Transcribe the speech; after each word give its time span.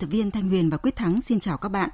Tập 0.00 0.06
viên 0.06 0.30
Thanh 0.30 0.48
Huyền 0.48 0.70
và 0.70 0.76
Quyết 0.76 0.96
Thắng 0.96 1.22
xin 1.22 1.40
chào 1.40 1.58
các 1.58 1.68
bạn. 1.68 1.90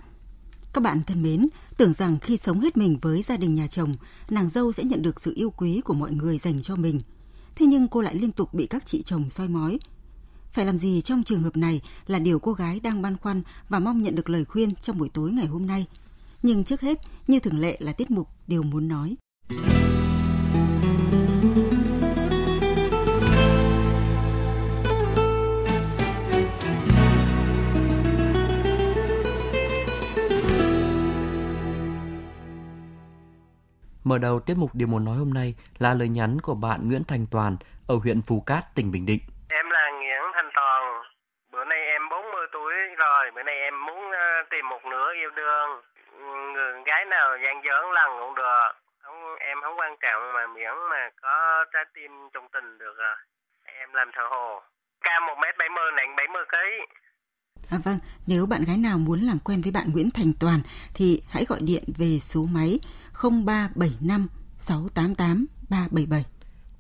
Các 0.73 0.81
bạn 0.81 1.03
thân 1.07 1.23
mến, 1.23 1.49
tưởng 1.77 1.95
rằng 1.95 2.19
khi 2.19 2.37
sống 2.37 2.61
hết 2.61 2.77
mình 2.77 2.99
với 3.03 3.23
gia 3.23 3.37
đình 3.37 3.55
nhà 3.55 3.67
chồng, 3.67 3.95
nàng 4.31 4.51
dâu 4.51 4.73
sẽ 4.73 4.85
nhận 4.85 5.03
được 5.03 5.21
sự 5.21 5.33
yêu 5.37 5.51
quý 5.51 5.81
của 5.85 5.95
mọi 5.95 6.13
người 6.13 6.39
dành 6.39 6.63
cho 6.63 6.77
mình. 6.77 7.01
Thế 7.57 7.67
nhưng 7.67 7.89
cô 7.89 8.01
lại 8.01 8.15
liên 8.15 8.31
tục 8.31 8.55
bị 8.55 8.67
các 8.67 8.87
chị 8.87 9.03
chồng 9.03 9.31
soi 9.31 9.49
mói. 9.49 9.79
Phải 10.53 10.67
làm 10.67 10.79
gì 10.79 11.01
trong 11.01 11.23
trường 11.23 11.43
hợp 11.43 11.57
này 11.57 11.81
là 12.07 12.19
điều 12.19 12.39
cô 12.39 12.53
gái 12.53 12.81
đang 12.81 13.03
băn 13.03 13.17
khoăn 13.17 13.43
và 13.69 13.79
mong 13.79 14.03
nhận 14.03 14.15
được 14.15 14.31
lời 14.31 14.45
khuyên 14.45 14.75
trong 14.75 14.99
buổi 14.99 15.09
tối 15.09 15.31
ngày 15.31 15.47
hôm 15.47 15.67
nay. 15.67 15.87
Nhưng 16.43 16.65
trước 16.65 16.81
hết, 16.81 16.99
như 17.27 17.41
thường 17.41 17.59
lệ 17.59 17.77
là 17.81 17.93
tiết 17.93 18.11
mục 18.11 18.29
Điều 18.47 18.63
muốn 18.63 18.89
nói. 18.89 19.17
Mở 34.09 34.19
đầu 34.19 34.41
tiết 34.47 34.57
mục 34.63 34.71
Điều 34.75 34.89
muốn 34.89 35.05
nói 35.05 35.17
hôm 35.23 35.31
nay 35.35 35.49
là 35.79 35.95
lời 35.95 36.09
nhắn 36.09 36.33
của 36.47 36.55
bạn 36.55 36.79
Nguyễn 36.89 37.05
Thành 37.09 37.27
Toàn 37.33 37.53
ở 37.93 37.95
huyện 38.03 38.21
Phú 38.27 38.37
Cát, 38.47 38.63
tỉnh 38.75 38.89
Bình 38.93 39.07
Định. 39.07 39.23
Em 39.61 39.67
là 39.71 39.85
Nguyễn 39.99 40.25
Thành 40.35 40.51
Toàn. 40.55 40.83
Bữa 41.53 41.65
nay 41.65 41.81
em 41.97 42.03
40 42.11 42.47
tuổi 42.53 42.75
rồi. 43.03 43.23
Bữa 43.35 43.43
nay 43.43 43.57
em 43.69 43.75
muốn 43.87 44.03
ờ, 44.27 44.27
tìm 44.51 44.65
một 44.69 44.83
nửa 44.91 45.09
yêu 45.21 45.31
đương. 45.39 45.71
Người 46.53 46.73
gái 46.87 47.05
nào 47.15 47.29
gian 47.43 47.57
dớn 47.67 47.83
lần 47.99 48.11
cũng 48.21 48.35
được. 48.35 48.71
Không, 49.03 49.21
em 49.51 49.57
không 49.63 49.79
quan 49.81 49.93
trọng 50.03 50.23
mà 50.35 50.47
miễn 50.55 50.77
mà 50.91 51.03
có 51.23 51.65
trái 51.73 51.85
tim 51.95 52.11
trong 52.33 52.47
tình 52.55 52.79
được 52.79 52.95
rồi. 52.99 53.17
Em 53.81 53.89
làm 53.93 54.09
thợ 54.15 54.27
hồ. 54.31 54.63
Cao 55.01 55.21
1m70, 55.21 55.95
nặng 55.97 56.17
70 56.17 56.45
kg. 56.53 56.57
À, 57.71 57.79
vâng, 57.85 57.99
nếu 58.27 58.47
bạn 58.47 58.65
gái 58.65 58.77
nào 58.77 58.99
muốn 58.99 59.21
làm 59.21 59.39
quen 59.45 59.61
với 59.63 59.73
bạn 59.73 59.87
Nguyễn 59.93 60.11
Thành 60.11 60.33
Toàn 60.41 60.61
thì 60.95 61.23
hãy 61.29 61.45
gọi 61.49 61.59
điện 61.63 61.85
về 61.99 62.19
số 62.21 62.47
máy 62.55 62.79
0375 63.23 64.29
688 64.59 65.47
377. 65.71 66.25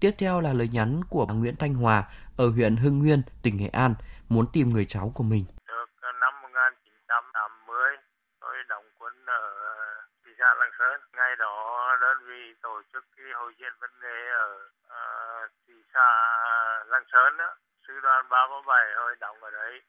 Tiếp 0.01 0.11
theo 0.19 0.41
là 0.41 0.53
lời 0.53 0.69
nhắn 0.73 1.01
của 1.11 1.27
bà 1.27 1.34
Nguyễn 1.34 1.56
Thanh 1.56 1.75
Hòa 1.75 2.05
ở 2.37 2.47
huyện 2.48 2.77
Hưng 2.77 2.98
Nguyên, 2.98 3.23
tỉnh 3.42 3.56
Nghệ 3.56 3.69
An, 3.69 3.95
muốn 4.29 4.47
tìm 4.53 4.70
người 4.70 4.84
cháu 4.84 5.12
của 5.14 5.25
mình. 5.25 5.45
Được 5.69 5.89
năm 6.20 6.34
1980, 6.42 7.97
tôi 8.41 8.55
đóng 8.69 8.84
quân 8.98 9.27
ở 9.27 9.42
thị 10.25 10.31
xã 10.39 10.55
Lạng 10.59 10.75
Sơn. 10.79 11.01
Ngày 11.17 11.37
đó 11.39 11.97
đơn 12.01 12.19
vị 12.29 12.55
tổ 12.62 12.83
chức 12.92 13.05
cái 13.17 13.27
hội 13.34 13.53
diễn 13.59 13.73
vấn 13.81 13.91
đề 14.01 14.19
ở 14.47 14.51
uh, 14.97 15.51
thị 15.69 15.75
xã 15.95 16.09
Lạng 16.87 17.07
Sơn 17.12 17.37
đó. 17.37 17.55
Sư 17.87 17.95
đoàn 18.03 18.29
337 18.31 18.84
hồi 18.97 19.17
đóng 19.20 19.37
ở 19.42 19.51
đấy 19.51 19.81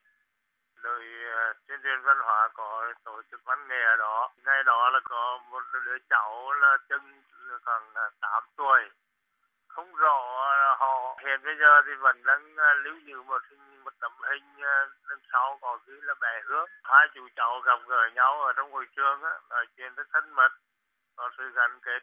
đội 0.83 1.03
à, 1.35 1.53
tuyên 1.67 1.79
truyền 1.83 2.01
văn 2.01 2.17
hóa 2.19 2.49
có 2.53 2.93
tổ 3.03 3.21
chức 3.31 3.41
văn 3.45 3.67
nghệ 3.67 3.83
ở 3.83 3.95
đó. 3.95 4.31
Ngày 4.45 4.63
đó 4.63 4.89
là 4.89 4.99
có 5.03 5.39
một 5.49 5.63
đứa 5.85 5.97
cháu 6.09 6.51
là 6.53 6.77
chừng 6.89 7.21
khoảng 7.65 7.93
à, 7.93 8.09
8 8.21 8.43
tuổi. 8.57 8.89
Không 9.67 9.95
rõ 9.95 10.45
họ, 10.79 11.17
hiện 11.25 11.39
bây 11.43 11.55
giờ 11.57 11.81
thì 11.85 11.91
vẫn 11.99 12.23
đang 12.25 12.55
à, 12.57 12.73
lưu 12.73 12.95
giữ 13.05 13.21
một 13.21 13.41
hình, 13.49 13.83
một 13.83 13.93
tấm 13.99 14.11
hình 14.21 14.61
đằng 15.09 15.19
sau 15.31 15.57
có 15.61 15.79
ghi 15.87 15.93
là 16.01 16.13
bè 16.21 16.41
hướng 16.45 16.69
hai 16.83 17.07
chú 17.13 17.27
cháu 17.35 17.59
gặp 17.59 17.79
gỡ 17.87 18.09
nhau 18.15 18.41
ở 18.41 18.53
trong 18.53 18.71
hội 18.71 18.85
trường 18.95 19.23
á, 19.23 19.31
nói 19.49 19.65
chuyện 19.77 19.95
rất 19.95 20.07
thân 20.13 20.33
mật, 20.35 20.51
có 21.15 21.29
sự 21.37 21.51
gắn 21.55 21.79
kết. 21.81 21.99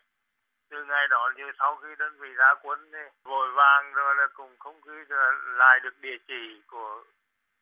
Từ 0.71 0.85
ngày 0.85 1.09
đó 1.09 1.31
như 1.37 1.53
sau 1.59 1.77
khi 1.77 1.89
đơn 1.99 2.19
vị 2.19 2.33
ra 2.35 2.55
quân 2.63 2.91
thì 2.93 2.99
vội 3.25 3.51
vàng 3.51 3.93
rồi 3.93 4.15
là 4.17 4.27
cùng 4.35 4.57
không 4.59 4.81
khí 4.83 5.15
lại 5.45 5.81
được 5.81 5.99
địa 6.01 6.17
chỉ 6.29 6.63
của 6.67 7.05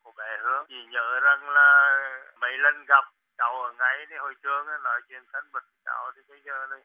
của 0.03 0.11
bé 0.17 0.37
Hương. 0.41 0.65
Chỉ 0.69 0.85
nhớ 0.85 1.19
rằng 1.19 1.49
là 1.49 1.99
mấy 2.41 2.57
lần 2.57 2.85
gặp 2.85 3.05
cháu 3.37 3.63
ở 3.63 3.73
ngay 3.79 4.05
thì 4.09 4.15
hồi 4.15 4.35
trường 4.43 4.83
nói 4.83 5.01
chuyện 5.09 5.23
thân 5.33 5.51
mật 5.53 5.63
cháu 5.85 6.11
thì 6.15 6.21
bây 6.29 6.41
giờ 6.45 6.67
này 6.69 6.79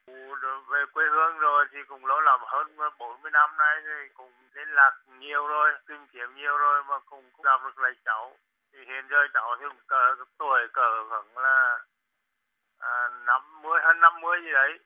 về 0.69 0.85
quê 0.93 1.05
hương 1.09 1.39
rồi 1.39 1.67
thì 1.73 1.79
cũng 1.89 2.07
lâu 2.07 2.21
lắm 2.21 2.41
hơn 2.47 2.77
40 2.99 3.31
năm 3.31 3.57
nay 3.57 3.77
thì 3.85 4.09
cũng 4.15 4.33
liên 4.55 4.69
lạc 4.69 4.93
nhiều 5.19 5.47
rồi 5.47 5.73
tìm 5.89 6.07
kiếm 6.13 6.35
nhiều 6.35 6.57
rồi 6.57 6.85
mà 6.85 6.99
cũng 6.99 7.25
gặp 7.45 7.61
được 7.65 7.79
lại 7.79 7.93
cháu 8.05 8.37
thì 8.73 8.79
hiện 8.87 9.09
giờ 9.11 9.27
cháu 9.35 9.57
thì 9.61 9.67
cũng 9.69 9.87
cỡ 9.87 10.15
tuổi 10.39 10.69
cỡ 10.73 11.09
khoảng 11.09 11.39
là 11.39 11.79
à, 12.79 13.09
50 13.27 13.81
hơn 13.83 14.01
50 14.01 14.41
gì 14.43 14.53
đấy 14.53 14.79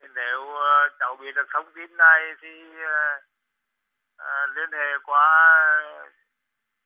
thì 0.00 0.08
nếu 0.14 0.40
uh, 0.40 0.92
cháu 0.98 1.16
biết 1.16 1.32
được 1.34 1.46
thông 1.52 1.72
tin 1.72 1.96
này 1.96 2.34
thì 2.40 2.62
uh, 2.70 3.24
uh, 4.22 4.56
liên 4.56 4.72
hệ 4.72 4.98
qua 5.04 5.56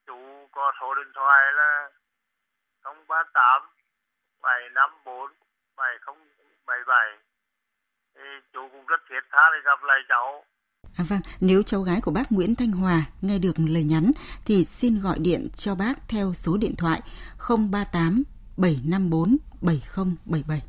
chú 0.07 0.49
có 0.53 0.73
số 0.81 0.95
điện 0.95 1.13
thoại 1.15 1.43
là 1.59 1.91
038 2.85 3.63
754 4.43 5.31
7077 5.77 7.19
thì 8.15 8.21
chú 8.53 8.61
cũng 8.73 8.87
rất 8.87 9.01
thiết 9.09 9.21
tha 9.33 9.51
để 9.53 9.59
gặp 9.65 9.83
lại 9.83 9.99
cháu. 10.09 10.45
À 10.97 11.05
vâng, 11.09 11.21
nếu 11.41 11.63
cháu 11.63 11.83
gái 11.83 12.01
của 12.01 12.11
bác 12.11 12.33
Nguyễn 12.33 12.55
Thanh 12.55 12.73
Hòa 12.73 13.03
nghe 13.23 13.39
được 13.39 13.55
lời 13.59 13.85
nhắn 13.85 14.11
thì 14.45 14.65
xin 14.65 15.01
gọi 15.01 15.19
điện 15.19 15.49
cho 15.57 15.75
bác 15.75 15.95
theo 16.09 16.33
số 16.33 16.57
điện 16.57 16.77
thoại 16.77 17.01
038 17.49 18.23
754 18.57 19.37
7077. 19.61 20.63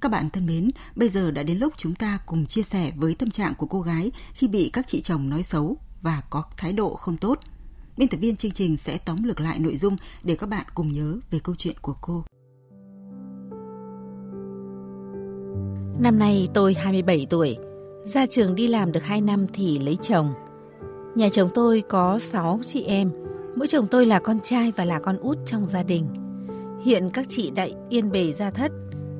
Các 0.00 0.10
bạn 0.10 0.30
thân 0.30 0.46
mến, 0.46 0.70
bây 0.94 1.08
giờ 1.08 1.30
đã 1.30 1.42
đến 1.42 1.58
lúc 1.58 1.74
chúng 1.76 1.94
ta 1.94 2.18
cùng 2.26 2.46
chia 2.46 2.62
sẻ 2.62 2.92
với 2.96 3.16
tâm 3.18 3.30
trạng 3.30 3.54
của 3.54 3.66
cô 3.66 3.80
gái 3.80 4.12
khi 4.34 4.48
bị 4.48 4.70
các 4.72 4.84
chị 4.88 5.00
chồng 5.02 5.28
nói 5.28 5.42
xấu 5.42 5.76
và 6.02 6.22
có 6.30 6.44
thái 6.56 6.72
độ 6.72 6.94
không 6.94 7.16
tốt. 7.16 7.38
Biên 7.96 8.08
tập 8.08 8.16
viên 8.20 8.36
chương 8.36 8.50
trình 8.50 8.76
sẽ 8.76 8.98
tóm 8.98 9.22
lược 9.22 9.40
lại 9.40 9.58
nội 9.58 9.76
dung 9.76 9.96
để 10.24 10.36
các 10.36 10.48
bạn 10.48 10.66
cùng 10.74 10.92
nhớ 10.92 11.16
về 11.30 11.38
câu 11.44 11.54
chuyện 11.54 11.74
của 11.82 11.94
cô. 12.00 12.24
Năm 16.00 16.18
nay 16.18 16.48
tôi 16.54 16.74
27 16.74 17.26
tuổi, 17.30 17.56
ra 18.04 18.26
trường 18.26 18.54
đi 18.54 18.66
làm 18.66 18.92
được 18.92 19.04
2 19.04 19.20
năm 19.20 19.46
thì 19.52 19.78
lấy 19.78 19.96
chồng. 19.96 20.34
Nhà 21.14 21.28
chồng 21.28 21.50
tôi 21.54 21.82
có 21.88 22.18
6 22.18 22.60
chị 22.64 22.82
em, 22.82 23.10
mỗi 23.56 23.66
chồng 23.66 23.86
tôi 23.90 24.06
là 24.06 24.18
con 24.18 24.40
trai 24.40 24.72
và 24.76 24.84
là 24.84 24.98
con 24.98 25.18
út 25.18 25.38
trong 25.46 25.66
gia 25.66 25.82
đình. 25.82 26.06
Hiện 26.84 27.10
các 27.12 27.26
chị 27.28 27.50
đã 27.50 27.68
yên 27.88 28.10
bề 28.10 28.32
gia 28.32 28.50
thất 28.50 28.72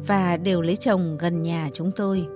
và 0.06 0.36
đều 0.36 0.60
lấy 0.60 0.76
chồng 0.76 1.18
gần 1.20 1.42
nhà 1.42 1.70
chúng 1.72 1.90
tôi. 1.96 2.26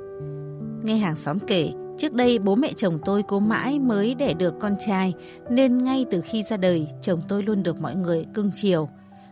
Nghe 0.83 0.97
hàng 0.97 1.17
xóm 1.17 1.39
kể, 1.47 1.73
Trước 2.01 2.13
đây 2.13 2.39
bố 2.39 2.55
mẹ 2.55 2.73
chồng 2.77 2.99
tôi 3.05 3.23
cố 3.23 3.39
mãi 3.41 3.79
mới 3.79 4.15
đẻ 4.15 4.35
được 4.35 4.55
con 4.61 4.77
trai 4.79 5.15
nên 5.51 5.79
ngay 5.79 6.07
từ 6.11 6.21
khi 6.21 6.43
ra 6.43 6.57
đời 6.57 6.87
chồng 7.03 7.23
tôi 7.29 7.43
luôn 7.43 7.63
được 7.63 7.81
mọi 7.81 7.95
người 7.95 8.25
cưng 8.35 8.51
chiều. 8.55 8.89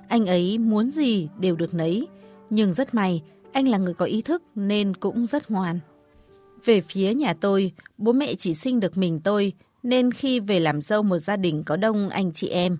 Anh 0.08 0.26
ấy 0.26 0.58
muốn 0.58 0.90
gì 0.90 1.28
đều 1.38 1.56
được 1.56 1.74
nấy, 1.74 2.08
nhưng 2.50 2.72
rất 2.72 2.94
may 2.94 3.22
anh 3.52 3.68
là 3.68 3.78
người 3.78 3.94
có 3.94 4.04
ý 4.04 4.22
thức 4.22 4.42
nên 4.54 4.96
cũng 4.96 5.26
rất 5.26 5.50
ngoan. 5.50 5.78
Về 6.64 6.80
phía 6.80 7.14
nhà 7.14 7.34
tôi, 7.34 7.72
bố 7.98 8.12
mẹ 8.12 8.34
chỉ 8.34 8.54
sinh 8.54 8.80
được 8.80 8.96
mình 8.96 9.20
tôi 9.24 9.52
nên 9.82 10.10
khi 10.10 10.40
về 10.40 10.60
làm 10.60 10.82
dâu 10.82 11.02
một 11.02 11.18
gia 11.18 11.36
đình 11.36 11.62
có 11.64 11.76
đông 11.76 12.08
anh 12.08 12.32
chị 12.32 12.48
em, 12.48 12.78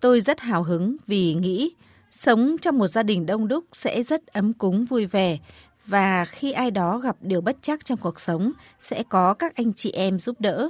tôi 0.00 0.20
rất 0.20 0.40
hào 0.40 0.62
hứng 0.62 0.96
vì 1.06 1.34
nghĩ 1.34 1.70
sống 2.10 2.56
trong 2.62 2.78
một 2.78 2.88
gia 2.88 3.02
đình 3.02 3.26
đông 3.26 3.48
đúc 3.48 3.64
sẽ 3.72 4.02
rất 4.02 4.26
ấm 4.26 4.52
cúng 4.52 4.84
vui 4.84 5.06
vẻ 5.06 5.38
và 5.86 6.24
khi 6.24 6.52
ai 6.52 6.70
đó 6.70 6.98
gặp 6.98 7.16
điều 7.20 7.40
bất 7.40 7.56
chắc 7.62 7.84
trong 7.84 7.98
cuộc 7.98 8.20
sống 8.20 8.52
sẽ 8.78 9.02
có 9.08 9.34
các 9.34 9.56
anh 9.56 9.72
chị 9.72 9.90
em 9.90 10.20
giúp 10.20 10.40
đỡ. 10.40 10.68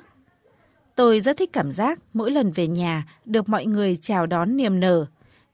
Tôi 0.95 1.21
rất 1.21 1.37
thích 1.37 1.51
cảm 1.53 1.73
giác 1.73 1.99
mỗi 2.13 2.31
lần 2.31 2.53
về 2.53 2.67
nhà 2.67 3.07
được 3.25 3.49
mọi 3.49 3.67
người 3.67 3.97
chào 3.97 4.27
đón 4.27 4.57
niềm 4.57 4.81
nở, 4.81 5.07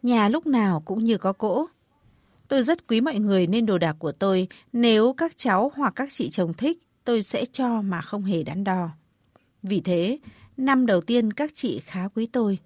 nhà 0.03 0.29
lúc 0.29 0.47
nào 0.47 0.83
cũng 0.85 1.05
như 1.05 1.19
có 1.19 1.33
cỗ. 1.33 1.67
Tôi 2.49 2.63
rất 2.63 2.89
quý 2.89 3.01
mọi 3.01 3.19
người 3.19 3.47
nên 3.47 3.67
đồ 3.67 3.79
đạc 3.79 3.97
của 3.99 4.13
tôi 4.13 4.49
nếu 4.73 5.13
các 5.13 5.37
cháu 5.37 5.73
hoặc 5.75 5.93
các 5.97 6.09
chị 6.13 6.31
chồng 6.31 6.55
thích 6.55 6.79
tôi 7.05 7.23
sẽ 7.23 7.45
cho 7.53 7.83
mà 7.83 8.01
không 8.01 8.23
hề 8.23 8.43
đắn 8.43 8.65
đo. 8.65 8.89
Vì 9.63 9.81
thế, 9.81 10.19
năm 10.57 10.87
đầu 10.87 11.01
tiên 11.01 11.33
các 11.33 11.51
chị 11.55 11.81
khá 11.85 12.09
quý 12.15 12.27
tôi. 12.27 12.59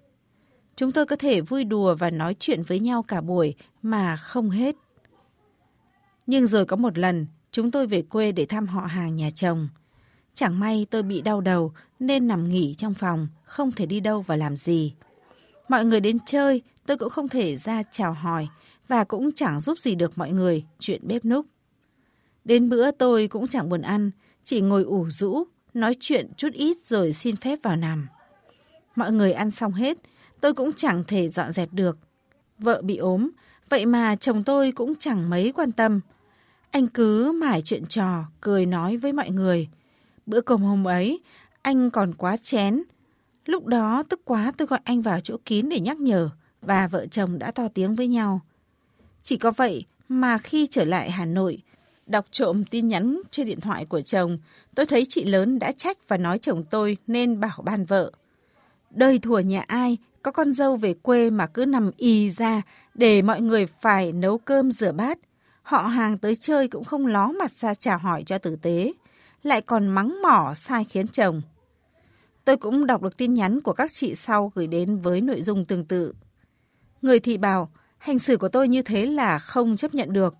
Chúng 0.75 0.91
tôi 0.91 1.05
có 1.05 1.15
thể 1.15 1.41
vui 1.41 1.63
đùa 1.63 1.95
và 1.95 2.09
nói 2.09 2.35
chuyện 2.39 2.63
với 2.63 2.79
nhau 2.79 3.03
cả 3.03 3.21
buổi 3.21 3.55
mà 3.81 4.17
không 4.17 4.49
hết. 4.49 4.75
Nhưng 6.31 6.45
rồi 6.45 6.65
có 6.65 6.75
một 6.75 6.97
lần, 6.97 7.27
chúng 7.51 7.71
tôi 7.71 7.87
về 7.87 8.01
quê 8.01 8.31
để 8.31 8.45
thăm 8.45 8.67
họ 8.67 8.81
hàng 8.81 9.15
nhà 9.15 9.29
chồng. 9.35 9.69
Chẳng 10.33 10.59
may 10.59 10.87
tôi 10.89 11.03
bị 11.03 11.21
đau 11.21 11.41
đầu 11.41 11.73
nên 11.99 12.27
nằm 12.27 12.49
nghỉ 12.49 12.75
trong 12.77 12.93
phòng, 12.93 13.27
không 13.43 13.71
thể 13.71 13.85
đi 13.85 13.99
đâu 13.99 14.21
và 14.21 14.35
làm 14.35 14.55
gì. 14.55 14.93
Mọi 15.67 15.85
người 15.85 15.99
đến 15.99 16.17
chơi, 16.25 16.61
tôi 16.85 16.97
cũng 16.97 17.09
không 17.09 17.29
thể 17.29 17.55
ra 17.55 17.83
chào 17.91 18.13
hỏi 18.13 18.47
và 18.87 19.03
cũng 19.03 19.31
chẳng 19.31 19.59
giúp 19.59 19.79
gì 19.79 19.95
được 19.95 20.17
mọi 20.17 20.31
người 20.31 20.63
chuyện 20.79 21.07
bếp 21.07 21.25
núc. 21.25 21.45
Đến 22.45 22.69
bữa 22.69 22.91
tôi 22.91 23.27
cũng 23.27 23.47
chẳng 23.47 23.69
buồn 23.69 23.81
ăn, 23.81 24.11
chỉ 24.43 24.61
ngồi 24.61 24.83
ủ 24.83 25.09
rũ, 25.09 25.43
nói 25.73 25.95
chuyện 25.99 26.31
chút 26.37 26.53
ít 26.53 26.77
rồi 26.85 27.13
xin 27.13 27.35
phép 27.35 27.59
vào 27.63 27.75
nằm. 27.75 28.07
Mọi 28.95 29.11
người 29.11 29.33
ăn 29.33 29.51
xong 29.51 29.73
hết, 29.73 29.97
tôi 30.41 30.53
cũng 30.53 30.73
chẳng 30.73 31.03
thể 31.07 31.27
dọn 31.27 31.51
dẹp 31.51 31.73
được. 31.73 31.97
Vợ 32.57 32.81
bị 32.81 32.97
ốm, 32.97 33.29
vậy 33.69 33.85
mà 33.85 34.15
chồng 34.15 34.43
tôi 34.43 34.71
cũng 34.71 34.93
chẳng 34.95 35.29
mấy 35.29 35.51
quan 35.55 35.71
tâm. 35.71 36.01
Anh 36.71 36.87
cứ 36.87 37.31
mải 37.31 37.61
chuyện 37.61 37.85
trò, 37.85 38.23
cười 38.41 38.65
nói 38.65 38.97
với 38.97 39.13
mọi 39.13 39.29
người. 39.29 39.69
Bữa 40.25 40.41
cơm 40.41 40.61
hôm 40.61 40.87
ấy, 40.87 41.19
anh 41.61 41.89
còn 41.89 42.13
quá 42.13 42.37
chén. 42.37 42.83
Lúc 43.45 43.65
đó 43.65 44.03
tức 44.09 44.21
quá 44.25 44.51
tôi 44.57 44.67
gọi 44.67 44.79
anh 44.83 45.01
vào 45.01 45.19
chỗ 45.19 45.37
kín 45.45 45.69
để 45.69 45.79
nhắc 45.79 45.99
nhở 45.99 46.29
và 46.61 46.87
vợ 46.87 47.07
chồng 47.07 47.39
đã 47.39 47.51
to 47.51 47.67
tiếng 47.73 47.95
với 47.95 48.07
nhau. 48.07 48.41
Chỉ 49.23 49.37
có 49.37 49.51
vậy 49.51 49.85
mà 50.09 50.37
khi 50.37 50.67
trở 50.67 50.83
lại 50.83 51.11
Hà 51.11 51.25
Nội, 51.25 51.61
đọc 52.05 52.25
trộm 52.31 52.63
tin 52.65 52.87
nhắn 52.87 53.21
trên 53.31 53.47
điện 53.47 53.59
thoại 53.59 53.85
của 53.85 54.01
chồng, 54.01 54.37
tôi 54.75 54.85
thấy 54.85 55.05
chị 55.09 55.23
lớn 55.25 55.59
đã 55.59 55.71
trách 55.71 55.97
và 56.07 56.17
nói 56.17 56.37
chồng 56.37 56.63
tôi 56.63 56.97
nên 57.07 57.39
bảo 57.39 57.61
ban 57.63 57.85
vợ. 57.85 58.11
Đời 58.91 59.19
thủa 59.19 59.39
nhà 59.39 59.63
ai, 59.67 59.97
có 60.23 60.31
con 60.31 60.53
dâu 60.53 60.75
về 60.75 60.93
quê 60.93 61.29
mà 61.29 61.47
cứ 61.47 61.65
nằm 61.65 61.91
y 61.97 62.29
ra 62.29 62.61
để 62.93 63.21
mọi 63.21 63.41
người 63.41 63.65
phải 63.65 64.13
nấu 64.13 64.37
cơm 64.37 64.71
rửa 64.71 64.91
bát. 64.91 65.17
Họ 65.61 65.81
hàng 65.81 66.17
tới 66.17 66.35
chơi 66.35 66.67
cũng 66.67 66.83
không 66.83 67.07
ló 67.07 67.27
mặt 67.27 67.51
ra 67.51 67.73
chào 67.73 67.97
hỏi 67.97 68.23
cho 68.25 68.37
tử 68.37 68.55
tế, 68.55 68.93
lại 69.43 69.61
còn 69.61 69.87
mắng 69.87 70.21
mỏ 70.21 70.53
sai 70.55 70.83
khiến 70.83 71.07
chồng. 71.07 71.41
Tôi 72.45 72.57
cũng 72.57 72.85
đọc 72.85 73.01
được 73.01 73.17
tin 73.17 73.33
nhắn 73.33 73.61
của 73.61 73.73
các 73.73 73.91
chị 73.93 74.15
sau 74.15 74.51
gửi 74.55 74.67
đến 74.67 74.97
với 74.97 75.21
nội 75.21 75.41
dung 75.41 75.65
tương 75.65 75.85
tự. 75.85 76.13
Người 77.01 77.19
thị 77.19 77.37
bảo, 77.37 77.71
hành 77.97 78.19
xử 78.19 78.37
của 78.37 78.49
tôi 78.49 78.67
như 78.67 78.81
thế 78.81 79.05
là 79.05 79.39
không 79.39 79.75
chấp 79.75 79.93
nhận 79.93 80.13
được. 80.13 80.35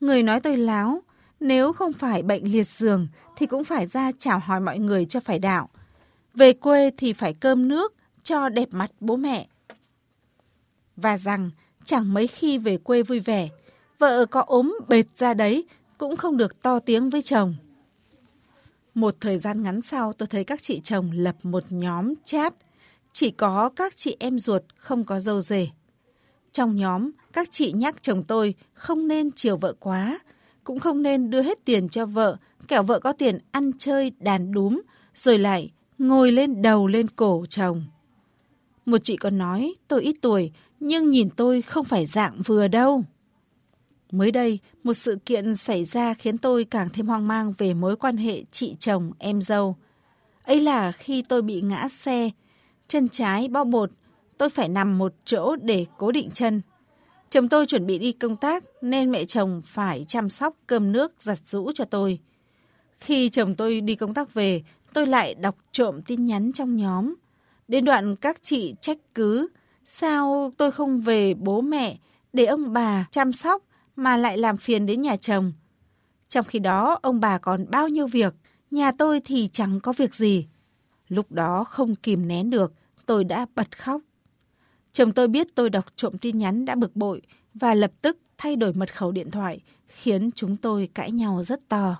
Người 0.00 0.22
nói 0.22 0.40
tôi 0.40 0.56
láo, 0.56 1.02
nếu 1.40 1.72
không 1.72 1.92
phải 1.92 2.22
bệnh 2.22 2.52
liệt 2.52 2.66
giường 2.68 3.08
thì 3.36 3.46
cũng 3.46 3.64
phải 3.64 3.86
ra 3.86 4.10
chào 4.18 4.38
hỏi 4.38 4.60
mọi 4.60 4.78
người 4.78 5.04
cho 5.04 5.20
phải 5.20 5.38
đạo. 5.38 5.68
Về 6.34 6.52
quê 6.52 6.90
thì 6.96 7.12
phải 7.12 7.34
cơm 7.34 7.68
nước 7.68 7.94
cho 8.22 8.48
đẹp 8.48 8.68
mặt 8.70 8.90
bố 9.00 9.16
mẹ. 9.16 9.46
Và 10.96 11.18
rằng 11.18 11.50
chẳng 11.84 12.14
mấy 12.14 12.26
khi 12.26 12.58
về 12.58 12.76
quê 12.76 13.02
vui 13.02 13.20
vẻ, 13.20 13.48
vợ 13.98 14.26
có 14.26 14.44
ốm 14.46 14.78
bệt 14.88 15.06
ra 15.16 15.34
đấy 15.34 15.64
cũng 15.98 16.16
không 16.16 16.36
được 16.36 16.62
to 16.62 16.78
tiếng 16.78 17.10
với 17.10 17.22
chồng. 17.22 17.54
Một 18.94 19.14
thời 19.20 19.36
gian 19.36 19.62
ngắn 19.62 19.82
sau 19.82 20.12
tôi 20.12 20.26
thấy 20.26 20.44
các 20.44 20.62
chị 20.62 20.80
chồng 20.84 21.10
lập 21.14 21.36
một 21.42 21.64
nhóm 21.70 22.14
chat, 22.24 22.54
chỉ 23.12 23.30
có 23.30 23.70
các 23.76 23.96
chị 23.96 24.16
em 24.20 24.38
ruột 24.38 24.62
không 24.76 25.04
có 25.04 25.20
dâu 25.20 25.40
rể. 25.40 25.68
Trong 26.52 26.76
nhóm, 26.76 27.10
các 27.32 27.50
chị 27.50 27.72
nhắc 27.72 28.02
chồng 28.02 28.22
tôi 28.22 28.54
không 28.74 29.08
nên 29.08 29.30
chiều 29.30 29.56
vợ 29.56 29.74
quá, 29.80 30.18
cũng 30.64 30.80
không 30.80 31.02
nên 31.02 31.30
đưa 31.30 31.42
hết 31.42 31.64
tiền 31.64 31.88
cho 31.88 32.06
vợ, 32.06 32.36
kẻo 32.68 32.82
vợ 32.82 33.00
có 33.00 33.12
tiền 33.12 33.38
ăn 33.50 33.70
chơi 33.78 34.12
đàn 34.18 34.52
đúm, 34.52 34.80
rồi 35.14 35.38
lại 35.38 35.70
ngồi 35.98 36.32
lên 36.32 36.62
đầu 36.62 36.86
lên 36.86 37.06
cổ 37.08 37.44
chồng. 37.48 37.84
Một 38.86 38.98
chị 38.98 39.16
còn 39.16 39.38
nói 39.38 39.74
tôi 39.88 40.02
ít 40.02 40.16
tuổi, 40.20 40.52
nhưng 40.80 41.10
nhìn 41.10 41.30
tôi 41.30 41.62
không 41.62 41.84
phải 41.84 42.06
dạng 42.06 42.42
vừa 42.44 42.68
đâu. 42.68 43.04
Mới 44.12 44.30
đây, 44.30 44.58
một 44.84 44.94
sự 44.94 45.18
kiện 45.26 45.56
xảy 45.56 45.84
ra 45.84 46.14
khiến 46.14 46.38
tôi 46.38 46.64
càng 46.64 46.88
thêm 46.92 47.06
hoang 47.06 47.28
mang 47.28 47.52
về 47.58 47.74
mối 47.74 47.96
quan 47.96 48.16
hệ 48.16 48.42
chị 48.50 48.76
chồng 48.78 49.12
em 49.18 49.40
dâu. 49.40 49.76
Ấy 50.44 50.60
là 50.60 50.92
khi 50.92 51.22
tôi 51.22 51.42
bị 51.42 51.60
ngã 51.60 51.88
xe, 51.88 52.30
chân 52.88 53.08
trái 53.08 53.48
bao 53.48 53.64
bột, 53.64 53.90
tôi 54.38 54.50
phải 54.50 54.68
nằm 54.68 54.98
một 54.98 55.14
chỗ 55.24 55.56
để 55.56 55.86
cố 55.98 56.12
định 56.12 56.30
chân. 56.30 56.62
Chồng 57.30 57.48
tôi 57.48 57.66
chuẩn 57.66 57.86
bị 57.86 57.98
đi 57.98 58.12
công 58.12 58.36
tác 58.36 58.64
nên 58.82 59.10
mẹ 59.10 59.24
chồng 59.24 59.62
phải 59.64 60.04
chăm 60.04 60.30
sóc 60.30 60.56
cơm 60.66 60.92
nước 60.92 61.12
giặt 61.18 61.38
rũ 61.46 61.72
cho 61.74 61.84
tôi. 61.84 62.18
Khi 63.00 63.28
chồng 63.28 63.54
tôi 63.54 63.80
đi 63.80 63.94
công 63.94 64.14
tác 64.14 64.34
về, 64.34 64.62
tôi 64.92 65.06
lại 65.06 65.34
đọc 65.34 65.56
trộm 65.72 66.02
tin 66.02 66.26
nhắn 66.26 66.52
trong 66.52 66.76
nhóm. 66.76 67.14
Đến 67.68 67.84
đoạn 67.84 68.16
các 68.16 68.42
chị 68.42 68.74
trách 68.80 68.98
cứ, 69.14 69.48
sao 69.84 70.52
tôi 70.56 70.70
không 70.70 71.00
về 71.00 71.34
bố 71.34 71.60
mẹ 71.60 71.96
để 72.32 72.44
ông 72.44 72.72
bà 72.72 73.06
chăm 73.10 73.32
sóc 73.32 73.62
mà 73.98 74.16
lại 74.16 74.38
làm 74.38 74.56
phiền 74.56 74.86
đến 74.86 75.02
nhà 75.02 75.16
chồng. 75.16 75.52
Trong 76.28 76.44
khi 76.44 76.58
đó, 76.58 76.98
ông 77.02 77.20
bà 77.20 77.38
còn 77.38 77.70
bao 77.70 77.88
nhiêu 77.88 78.06
việc, 78.06 78.34
nhà 78.70 78.92
tôi 78.92 79.20
thì 79.24 79.48
chẳng 79.52 79.80
có 79.80 79.92
việc 79.92 80.14
gì. 80.14 80.46
Lúc 81.08 81.32
đó 81.32 81.64
không 81.64 81.94
kìm 81.94 82.28
nén 82.28 82.50
được, 82.50 82.72
tôi 83.06 83.24
đã 83.24 83.46
bật 83.54 83.78
khóc. 83.78 84.00
Chồng 84.92 85.12
tôi 85.12 85.28
biết 85.28 85.54
tôi 85.54 85.70
đọc 85.70 85.84
trộm 85.96 86.18
tin 86.18 86.38
nhắn 86.38 86.64
đã 86.64 86.74
bực 86.74 86.96
bội 86.96 87.22
và 87.54 87.74
lập 87.74 87.90
tức 88.02 88.18
thay 88.38 88.56
đổi 88.56 88.72
mật 88.72 88.96
khẩu 88.96 89.12
điện 89.12 89.30
thoại, 89.30 89.60
khiến 89.88 90.30
chúng 90.34 90.56
tôi 90.56 90.88
cãi 90.94 91.12
nhau 91.12 91.42
rất 91.42 91.68
to. 91.68 91.96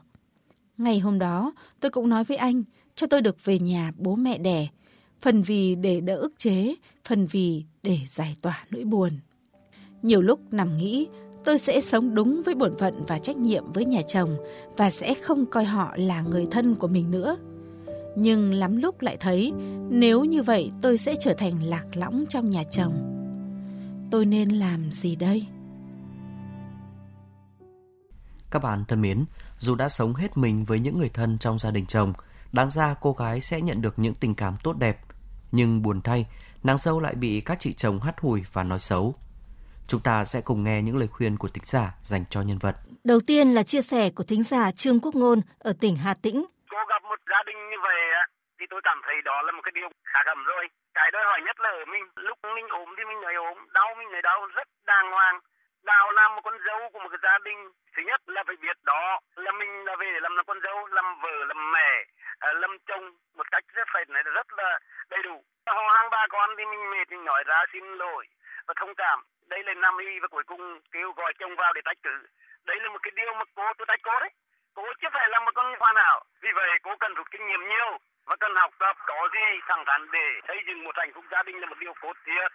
Ngày 0.77 0.99
hôm 0.99 1.19
đó, 1.19 1.53
tôi 1.81 1.91
cũng 1.91 2.09
nói 2.09 2.25
với 2.25 2.37
anh 2.37 2.63
cho 2.95 3.07
tôi 3.07 3.23
được 3.23 3.45
về 3.45 3.59
nhà 3.59 3.93
bố 3.97 4.17
mẹ 4.17 4.39
đẻ, 4.39 4.69
phần 5.21 5.43
vì 5.43 5.75
để 5.75 6.01
đỡ 6.01 6.17
ức 6.17 6.33
chế, 6.39 6.75
phần 7.05 7.27
vì 7.27 7.65
để 7.83 7.99
giải 8.07 8.37
tỏa 8.43 8.65
nỗi 8.71 8.85
buồn. 8.85 9.13
Nhiều 10.03 10.23
lúc 10.23 10.41
nằm 10.53 10.77
nghĩ 10.77 11.07
tôi 11.45 11.59
sẽ 11.59 11.81
sống 11.81 12.15
đúng 12.15 12.43
với 12.47 12.55
bổn 12.55 12.79
phận 12.79 13.05
và 13.09 13.19
trách 13.19 13.37
nhiệm 13.37 13.73
với 13.73 13.85
nhà 13.85 14.03
chồng 14.03 14.37
và 14.77 14.91
sẽ 14.91 15.15
không 15.15 15.47
coi 15.47 15.65
họ 15.65 15.95
là 15.97 16.23
người 16.23 16.47
thân 16.51 16.75
của 16.75 16.89
mình 16.89 17.11
nữa. 17.11 17.37
Nhưng 18.17 18.55
lắm 18.55 18.77
lúc 18.77 19.01
lại 19.01 19.17
thấy 19.21 19.53
nếu 19.91 20.25
như 20.25 20.43
vậy 20.43 20.73
tôi 20.83 20.99
sẽ 20.99 21.15
trở 21.21 21.35
thành 21.35 21.63
lạc 21.63 21.85
lõng 21.95 22.25
trong 22.29 22.51
nhà 22.51 22.63
chồng. 22.71 23.15
Tôi 24.11 24.27
nên 24.27 24.49
làm 24.49 24.93
gì 24.93 25.17
đây? 25.17 25.47
Các 28.51 28.63
bạn 28.63 28.85
thân 28.89 29.01
mến, 29.03 29.25
dù 29.59 29.75
đã 29.75 29.89
sống 29.89 30.15
hết 30.15 30.37
mình 30.37 30.65
với 30.65 30.81
những 30.81 30.99
người 30.99 31.09
thân 31.09 31.39
trong 31.39 31.59
gia 31.59 31.71
đình 31.71 31.87
chồng, 31.87 32.13
đáng 32.53 32.71
ra 32.71 32.95
cô 33.01 33.13
gái 33.13 33.41
sẽ 33.41 33.61
nhận 33.61 33.81
được 33.81 33.99
những 33.99 34.15
tình 34.15 34.35
cảm 34.35 34.57
tốt 34.63 34.77
đẹp. 34.79 35.01
Nhưng 35.53 35.83
buồn 35.83 36.03
thay, 36.03 36.27
nàng 36.63 36.79
dâu 36.79 37.01
lại 37.01 37.15
bị 37.15 37.41
các 37.41 37.61
chị 37.61 37.73
chồng 37.73 38.01
hắt 38.01 38.21
hủi 38.21 38.43
và 38.53 38.63
nói 38.65 38.79
xấu. 38.79 39.15
Chúng 39.91 40.01
ta 40.09 40.25
sẽ 40.25 40.39
cùng 40.49 40.65
nghe 40.65 40.79
những 40.83 40.99
lời 41.01 41.09
khuyên 41.15 41.33
của 41.41 41.51
thính 41.55 41.69
giả 41.73 41.85
dành 42.11 42.25
cho 42.33 42.41
nhân 42.49 42.59
vật. 42.65 42.77
Đầu 43.13 43.21
tiên 43.29 43.47
là 43.57 43.63
chia 43.63 43.83
sẻ 43.91 44.03
của 44.17 44.25
thính 44.31 44.43
giả 44.51 44.65
Trương 44.81 45.01
Quốc 45.03 45.15
Ngôn 45.21 45.39
ở 45.71 45.73
tỉnh 45.83 45.97
Hà 46.05 46.15
Tĩnh. 46.25 46.39
Cô 46.73 46.81
gặp 46.93 47.03
một 47.11 47.21
gia 47.31 47.43
đình 47.49 47.59
như 47.71 47.79
vậy 47.89 48.01
thì 48.59 48.65
tôi 48.71 48.81
cảm 48.89 48.99
thấy 49.05 49.17
đó 49.29 49.37
là 49.43 49.53
một 49.53 49.63
cái 49.65 49.73
điều 49.75 49.89
khá 50.11 50.21
gầm 50.27 50.45
rồi. 50.45 50.65
Cái 50.95 51.09
đòi 51.15 51.25
hỏi 51.31 51.41
nhất 51.47 51.57
là 51.61 51.71
ở 51.81 51.85
mình, 51.93 52.05
lúc 52.29 52.39
mình 52.57 52.69
ốm 52.81 52.89
thì 52.97 53.05
mình 53.11 53.21
nói 53.25 53.35
ốm, 53.49 53.57
đau 53.79 53.89
mình 53.99 54.11
nói 54.13 54.23
đau 54.23 54.39
rất 54.57 54.69
đàng 54.87 55.11
hoàng. 55.15 55.37
Đào 55.91 56.05
làm 56.19 56.29
một 56.35 56.43
con 56.45 56.57
dâu 56.67 56.81
của 56.93 57.01
một 57.03 57.11
cái 57.13 57.23
gia 57.27 57.39
đình, 57.47 57.61
thứ 57.97 58.03
nhất 58.09 58.21
là 58.35 58.41
phải 58.47 58.57
biết 58.63 58.77
đó 58.93 59.21
là 59.45 59.53
mình 59.61 59.73
là 59.87 59.95
về 60.01 60.09
để 60.15 60.21
làm 60.21 60.35
là 60.37 60.43
con 60.49 60.59
dâu, 60.65 60.77
làm 60.97 61.07
vợ, 61.23 61.37
làm 61.51 61.61
mẹ, 61.75 61.91
à, 62.39 62.49
làm 62.63 62.73
chồng 62.89 63.05
một 63.39 63.47
cách 63.51 63.65
rất 63.77 63.87
phải 63.93 64.05
này 64.09 64.23
rất 64.23 64.47
là 64.59 64.79
đầy 65.13 65.23
đủ. 65.27 65.37
Họ 65.67 65.83
hàng 65.97 66.11
ba 66.11 66.23
con 66.35 66.49
thì 66.59 66.65
mình 66.73 66.83
mệt 66.93 67.07
mình 67.11 67.25
nói 67.25 67.43
ra 67.47 67.59
xin 67.73 67.85
lỗi 68.03 68.27
và 68.67 68.75
thông 68.81 68.95
cảm 69.03 69.19
đây 69.49 69.61
là 69.67 69.75
nam 69.75 69.95
y 69.99 70.11
và 70.23 70.29
cuối 70.29 70.45
cùng 70.51 70.63
kêu 70.93 71.13
gọi 71.13 71.33
chồng 71.39 71.55
vào 71.57 71.73
để 71.73 71.81
tách 71.85 71.99
cử. 72.03 72.17
Đây 72.67 72.77
là 72.83 72.89
một 72.93 73.01
cái 73.03 73.13
điều 73.17 73.33
mà 73.39 73.45
cô 73.57 73.63
tôi 73.79 73.87
tách 73.89 74.01
cô 74.03 74.15
đấy. 74.21 74.31
Cô 74.75 74.83
chưa 75.01 75.11
phải 75.13 75.29
là 75.29 75.39
một 75.41 75.53
con 75.55 75.67
hoàn 75.81 75.95
nào? 75.95 76.25
vì 76.43 76.49
vậy 76.55 76.69
cô 76.83 76.91
cần 77.01 77.15
rút 77.15 77.27
kinh 77.31 77.47
nghiệm 77.47 77.63
nhiều 77.69 77.91
và 78.29 78.37
cần 78.41 78.53
học 78.63 78.73
tập 78.79 78.97
có 79.07 79.29
gì 79.35 79.47
thẳng 79.69 79.85
thắn 79.87 80.01
để 80.13 80.27
xây 80.49 80.59
dựng 80.67 80.85
một 80.85 80.95
hạnh 80.97 81.13
phúc 81.15 81.25
gia 81.33 81.43
đình 81.43 81.57
là 81.61 81.67
một 81.67 81.79
điều 81.81 81.95
cốt 82.03 82.17
thiết 82.27 82.49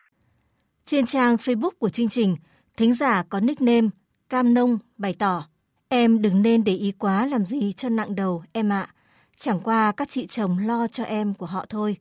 trên 0.86 1.06
trang 1.06 1.36
Facebook 1.36 1.72
của 1.80 1.90
chương 1.90 2.10
trình, 2.10 2.36
thính 2.78 2.94
giả 2.94 3.24
có 3.30 3.40
nickname 3.40 3.88
Cam 4.30 4.54
Nông 4.54 4.78
bày 4.98 5.14
tỏ, 5.20 5.48
em 5.90 6.22
đừng 6.22 6.42
nên 6.42 6.64
để 6.64 6.74
ý 6.74 6.92
quá 7.00 7.26
làm 7.26 7.46
gì 7.46 7.74
cho 7.74 7.90
nặng 7.90 8.16
đầu 8.16 8.44
em 8.54 8.70
ạ. 8.70 8.88
Chẳng 9.40 9.60
qua 9.64 9.92
các 9.98 10.10
chị 10.10 10.28
chồng 10.28 10.58
lo 10.68 10.88
cho 10.88 11.04
em 11.04 11.34
của 11.34 11.46
họ 11.46 11.66
thôi. 11.70 11.98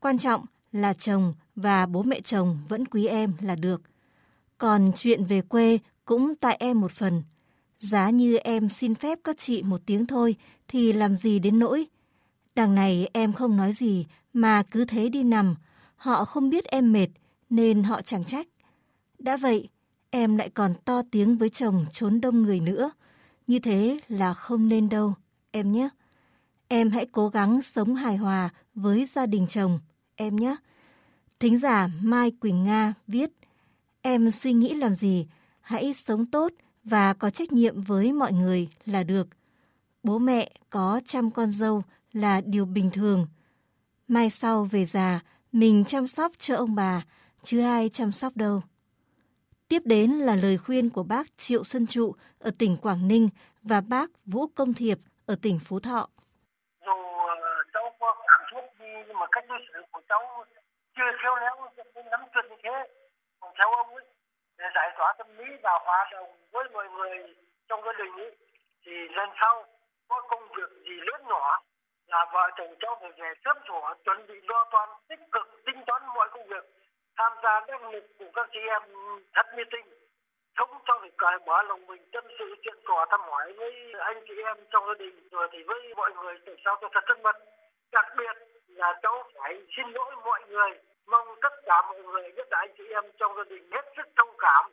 Quan 0.00 0.18
trọng 0.18 0.46
là 0.72 0.94
chồng 0.94 1.34
và 1.56 1.86
bố 1.86 2.02
mẹ 2.02 2.20
chồng 2.20 2.58
vẫn 2.68 2.86
quý 2.86 3.06
em 3.06 3.32
là 3.42 3.54
được 3.62 3.80
còn 4.60 4.92
chuyện 4.96 5.24
về 5.24 5.40
quê 5.40 5.78
cũng 6.04 6.34
tại 6.40 6.56
em 6.60 6.80
một 6.80 6.92
phần. 6.92 7.22
Giá 7.78 8.10
như 8.10 8.36
em 8.36 8.68
xin 8.68 8.94
phép 8.94 9.18
các 9.24 9.38
chị 9.38 9.62
một 9.62 9.80
tiếng 9.86 10.06
thôi 10.06 10.36
thì 10.68 10.92
làm 10.92 11.16
gì 11.16 11.38
đến 11.38 11.58
nỗi. 11.58 11.86
Đằng 12.54 12.74
này 12.74 13.08
em 13.12 13.32
không 13.32 13.56
nói 13.56 13.72
gì 13.72 14.06
mà 14.32 14.62
cứ 14.70 14.84
thế 14.84 15.08
đi 15.08 15.22
nằm. 15.22 15.54
Họ 15.96 16.24
không 16.24 16.50
biết 16.50 16.64
em 16.64 16.92
mệt 16.92 17.06
nên 17.50 17.82
họ 17.82 18.02
chẳng 18.02 18.24
trách. 18.24 18.46
Đã 19.18 19.36
vậy, 19.36 19.68
em 20.10 20.36
lại 20.36 20.50
còn 20.50 20.74
to 20.84 21.02
tiếng 21.10 21.36
với 21.36 21.48
chồng 21.48 21.86
trốn 21.92 22.20
đông 22.20 22.42
người 22.42 22.60
nữa. 22.60 22.90
Như 23.46 23.58
thế 23.58 23.98
là 24.08 24.34
không 24.34 24.68
nên 24.68 24.88
đâu, 24.88 25.14
em 25.50 25.72
nhé. 25.72 25.88
Em 26.68 26.90
hãy 26.90 27.06
cố 27.12 27.28
gắng 27.28 27.62
sống 27.62 27.94
hài 27.94 28.16
hòa 28.16 28.50
với 28.74 29.04
gia 29.04 29.26
đình 29.26 29.46
chồng, 29.46 29.78
em 30.16 30.36
nhé. 30.36 30.56
Thính 31.38 31.58
giả 31.58 31.88
Mai 32.02 32.30
Quỳnh 32.30 32.64
Nga 32.64 32.94
viết 33.06 33.39
Em 34.02 34.30
suy 34.30 34.52
nghĩ 34.52 34.74
làm 34.74 34.94
gì, 34.94 35.26
hãy 35.60 35.94
sống 35.94 36.26
tốt 36.26 36.52
và 36.84 37.14
có 37.14 37.30
trách 37.30 37.52
nhiệm 37.52 37.80
với 37.80 38.12
mọi 38.12 38.32
người 38.32 38.68
là 38.86 39.02
được. 39.02 39.26
Bố 40.02 40.18
mẹ 40.18 40.50
có 40.70 41.00
chăm 41.04 41.30
con 41.30 41.46
dâu 41.46 41.82
là 42.12 42.40
điều 42.40 42.64
bình 42.64 42.90
thường. 42.92 43.26
Mai 44.08 44.30
sau 44.30 44.64
về 44.64 44.84
già, 44.84 45.20
mình 45.52 45.84
chăm 45.84 46.06
sóc 46.06 46.32
cho 46.38 46.56
ông 46.56 46.74
bà, 46.74 47.02
chứ 47.42 47.60
ai 47.60 47.88
chăm 47.88 48.12
sóc 48.12 48.32
đâu. 48.36 48.62
Tiếp 49.68 49.82
đến 49.84 50.10
là 50.10 50.36
lời 50.36 50.58
khuyên 50.58 50.90
của 50.90 51.02
bác 51.02 51.36
Triệu 51.36 51.64
Xuân 51.64 51.86
Trụ 51.86 52.14
ở 52.38 52.50
tỉnh 52.58 52.76
Quảng 52.76 53.08
Ninh 53.08 53.28
và 53.62 53.80
bác 53.80 54.10
Vũ 54.24 54.46
Công 54.46 54.74
Thiệp 54.74 54.98
ở 55.26 55.36
tỉnh 55.42 55.58
Phú 55.58 55.80
Thọ. 55.80 56.08
Dù 56.86 56.92
ờ, 57.28 57.34
cháu 57.74 57.82
có 58.00 58.14
cảm 58.28 58.40
xúc 58.52 58.64
đi 58.80 58.86
nhưng 59.08 59.18
mà 59.18 59.26
cách 59.32 59.44
đối 59.48 59.58
xử 59.72 59.80
của 59.92 60.00
cháu 60.08 60.20
chưa 60.96 61.10
khéo 61.22 61.36
léo 61.36 61.54
nên 61.94 62.04
nắm 62.10 62.20
chuyện 62.34 62.44
như 62.50 62.56
thế. 62.62 62.99
Theo 63.60 63.70
ông 63.70 63.94
ấy, 63.94 64.04
để 64.58 64.64
giải 64.74 64.90
tỏa 64.98 65.14
tâm 65.18 65.38
lý 65.38 65.44
và 65.62 65.78
hòa 65.84 66.08
đồng 66.12 66.30
với 66.52 66.64
mọi 66.72 66.88
người 66.88 67.36
trong 67.68 67.84
gia 67.84 67.92
đình 67.92 68.16
ấy, 68.16 68.36
thì 68.86 68.92
lần 69.08 69.30
sau 69.40 69.64
có 70.08 70.20
công 70.20 70.48
việc 70.48 70.70
gì 70.84 70.96
lớn 71.00 71.20
nhỏ 71.28 71.60
là 72.06 72.26
vợ 72.32 72.50
chồng 72.56 72.74
cháu 72.80 72.98
phải 73.00 73.10
về 73.10 73.32
sớm 73.44 73.56
sủa 73.68 73.94
chuẩn 74.04 74.26
bị 74.26 74.34
lo 74.48 74.68
toan 74.72 74.88
tích 75.08 75.20
cực 75.32 75.62
tính 75.66 75.82
toán 75.86 76.02
mọi 76.14 76.28
công 76.32 76.46
việc 76.46 76.64
tham 77.16 77.32
gia 77.42 77.60
năng 77.60 77.90
lực 77.90 78.04
của 78.18 78.30
các 78.34 78.48
chị 78.52 78.60
em 78.68 78.82
thật 79.34 79.46
nhiệt 79.56 79.66
tình 79.70 79.86
sống 80.58 80.70
cho 80.86 80.98
việc 80.98 81.16
cởi 81.16 81.38
mở 81.46 81.62
lòng 81.62 81.86
mình 81.86 82.10
tâm 82.12 82.24
sự 82.38 82.54
chuyện 82.62 82.74
trò 82.88 83.06
thăm 83.10 83.20
hỏi 83.20 83.52
với 83.52 83.92
anh 83.98 84.24
chị 84.28 84.34
em 84.44 84.56
trong 84.70 84.84
gia 84.86 84.94
đình 84.94 85.28
rồi 85.30 85.48
thì 85.52 85.62
với 85.62 85.94
mọi 85.96 86.10
người 86.12 86.34
từ 86.46 86.56
sao 86.64 86.76
cho 86.80 86.88
thật 86.92 87.04
thân 87.06 87.22
mật. 87.22 87.36
Đặc 87.92 88.06
biệt 88.16 88.36
là 88.68 88.98
cháu 89.02 89.30
phải 89.34 89.62
xin 89.76 89.86
lỗi 89.92 90.16
mọi 90.24 90.40
người 90.48 90.70
mong 91.10 91.28
tất 91.42 91.54
cả 91.66 91.82
mọi 91.88 92.02
người, 92.02 92.32
nhất 92.32 92.46
là 92.50 92.58
anh 92.58 92.74
chị 92.78 92.84
em 92.90 93.04
trong 93.18 93.36
gia 93.36 93.44
đình 93.44 93.70
hết 93.72 93.84
sức 93.96 94.06
thông 94.16 94.34
cảm. 94.38 94.64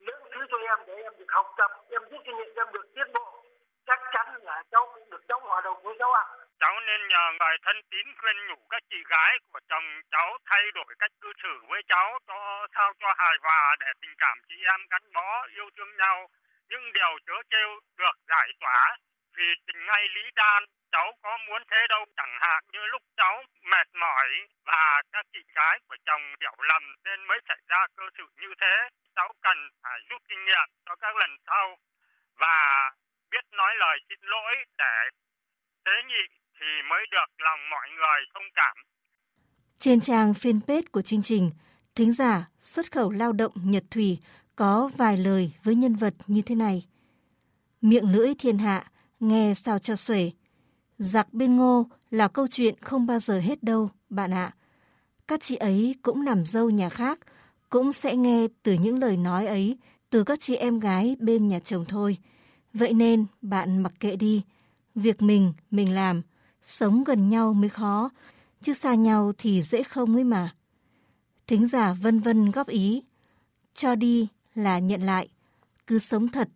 Lượng 0.00 0.24
thứ 0.32 0.40
cho 0.50 0.58
em 0.58 0.78
để 0.86 0.94
em 1.02 1.12
được 1.18 1.30
học 1.32 1.46
tập, 1.58 1.70
em 1.90 2.02
rút 2.10 2.20
kinh 2.24 2.36
nghiệm 2.36 2.54
em 2.56 2.66
được 2.72 2.86
tiến 2.94 3.12
bộ. 3.12 3.44
Chắc 3.86 4.00
chắn 4.12 4.26
là 4.42 4.62
cháu 4.70 4.90
cũng 4.94 5.10
được, 5.10 5.22
cháu 5.28 5.40
hòa 5.40 5.60
đồng 5.60 5.82
với 5.82 5.96
cháu 5.98 6.12
ạ. 6.12 6.24
À 6.28 6.44
cháu 6.64 6.80
nên 6.80 7.08
nhờ 7.08 7.24
người 7.38 7.56
thân 7.64 7.76
tín 7.90 8.06
khuyên 8.18 8.36
nhủ 8.48 8.58
các 8.70 8.82
chị 8.90 8.96
gái 9.12 9.32
của 9.52 9.60
chồng 9.70 9.88
cháu 10.10 10.38
thay 10.50 10.62
đổi 10.74 10.94
cách 10.98 11.10
cư 11.20 11.32
xử 11.42 11.54
với 11.68 11.80
cháu 11.88 12.18
cho 12.28 12.66
sao 12.74 12.92
cho 13.00 13.08
hài 13.16 13.36
hòa 13.42 13.76
để 13.80 13.86
tình 14.02 14.14
cảm 14.18 14.38
chị 14.48 14.54
em 14.72 14.80
gắn 14.90 15.02
bó, 15.14 15.46
yêu 15.56 15.68
thương 15.76 15.96
nhau. 15.96 16.28
Nhưng 16.68 16.92
điều 16.92 17.12
chớ 17.26 17.36
trêu 17.50 17.80
được 17.98 18.16
giải 18.28 18.48
tỏa 18.60 18.96
vì 19.36 19.48
tình 19.66 19.86
ngay 19.86 20.08
lý 20.14 20.24
đan 20.34 20.64
cháu 20.94 21.08
có 21.22 21.32
muốn 21.46 21.62
thế 21.70 21.80
đâu 21.88 22.02
chẳng 22.18 22.34
hạn 22.44 22.60
như 22.72 22.82
lúc 22.92 23.02
cháu 23.16 23.34
mệt 23.70 23.88
mỏi 24.02 24.28
và 24.70 25.02
các 25.12 25.24
chị 25.32 25.42
gái 25.56 25.74
của 25.88 25.96
chồng 26.06 26.24
hiểu 26.40 26.56
lầm 26.70 26.82
nên 27.04 27.18
mới 27.28 27.38
xảy 27.48 27.60
ra 27.70 27.80
cơ 27.96 28.04
sự 28.16 28.24
như 28.42 28.50
thế 28.60 28.74
cháu 29.16 29.28
cần 29.46 29.58
phải 29.82 29.98
rút 30.08 30.22
kinh 30.28 30.44
nghiệm 30.44 30.68
cho 30.86 30.94
các 31.02 31.12
lần 31.20 31.30
sau 31.46 31.66
và 32.42 32.56
biết 33.30 33.44
nói 33.52 33.72
lời 33.82 33.96
xin 34.08 34.18
lỗi 34.22 34.54
để 34.78 34.96
tế 35.84 35.92
nhị 36.08 36.24
thì 36.60 36.66
mới 36.90 37.02
được 37.12 37.28
lòng 37.38 37.60
mọi 37.70 37.88
người 37.96 38.20
thông 38.34 38.48
cảm. 38.54 38.76
Trên 39.78 40.00
trang 40.00 40.32
fanpage 40.32 40.88
của 40.92 41.02
chương 41.02 41.22
trình, 41.22 41.50
thính 41.94 42.12
giả 42.12 42.44
xuất 42.58 42.92
khẩu 42.92 43.10
lao 43.10 43.32
động 43.32 43.52
Nhật 43.54 43.84
Thủy 43.90 44.18
có 44.56 44.90
vài 44.96 45.16
lời 45.16 45.52
với 45.64 45.74
nhân 45.74 45.96
vật 45.96 46.14
như 46.26 46.42
thế 46.46 46.54
này. 46.54 46.86
Miệng 47.80 48.12
lưỡi 48.12 48.28
thiên 48.38 48.58
hạ, 48.58 48.84
nghe 49.20 49.52
sao 49.56 49.78
cho 49.78 49.96
xuể. 49.96 50.30
Giặc 50.98 51.34
bên 51.34 51.56
ngô 51.56 51.86
là 52.10 52.28
câu 52.28 52.46
chuyện 52.46 52.74
không 52.80 53.06
bao 53.06 53.18
giờ 53.18 53.40
hết 53.40 53.62
đâu, 53.62 53.90
bạn 54.10 54.30
ạ. 54.34 54.54
Các 55.28 55.40
chị 55.42 55.56
ấy 55.56 55.94
cũng 56.02 56.24
nằm 56.24 56.44
dâu 56.44 56.70
nhà 56.70 56.88
khác, 56.88 57.18
cũng 57.68 57.92
sẽ 57.92 58.16
nghe 58.16 58.46
từ 58.62 58.72
những 58.72 58.98
lời 58.98 59.16
nói 59.16 59.46
ấy 59.46 59.78
từ 60.10 60.24
các 60.24 60.40
chị 60.40 60.56
em 60.56 60.78
gái 60.78 61.16
bên 61.20 61.48
nhà 61.48 61.60
chồng 61.60 61.84
thôi. 61.88 62.18
Vậy 62.74 62.92
nên 62.92 63.26
bạn 63.42 63.82
mặc 63.82 63.92
kệ 64.00 64.16
đi, 64.16 64.42
việc 64.94 65.22
mình 65.22 65.52
mình 65.70 65.94
làm, 65.94 66.22
Sống 66.64 67.04
gần 67.04 67.28
nhau 67.28 67.54
mới 67.54 67.68
khó, 67.68 68.10
chứ 68.62 68.74
xa 68.74 68.94
nhau 68.94 69.32
thì 69.38 69.62
dễ 69.62 69.82
không 69.82 70.14
ấy 70.14 70.24
mà. 70.24 70.54
Thính 71.46 71.66
giả 71.66 71.92
vân 71.92 72.20
vân 72.20 72.50
góp 72.50 72.68
ý, 72.68 73.02
cho 73.74 73.94
đi 73.94 74.28
là 74.54 74.78
nhận 74.78 75.02
lại, 75.02 75.28
cứ 75.86 75.98
sống 75.98 76.28
thật, 76.28 76.48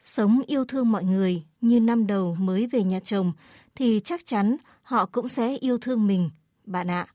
sống 0.00 0.40
yêu 0.46 0.64
thương 0.64 0.92
mọi 0.92 1.04
người 1.04 1.42
như 1.60 1.80
năm 1.80 2.06
đầu 2.06 2.34
mới 2.34 2.66
về 2.66 2.82
nhà 2.82 3.00
chồng 3.00 3.32
thì 3.76 4.00
chắc 4.04 4.20
chắn 4.26 4.56
họ 4.82 5.06
cũng 5.12 5.28
sẽ 5.28 5.56
yêu 5.60 5.78
thương 5.78 6.06
mình, 6.06 6.30
bạn 6.64 6.90
ạ. 6.90 7.06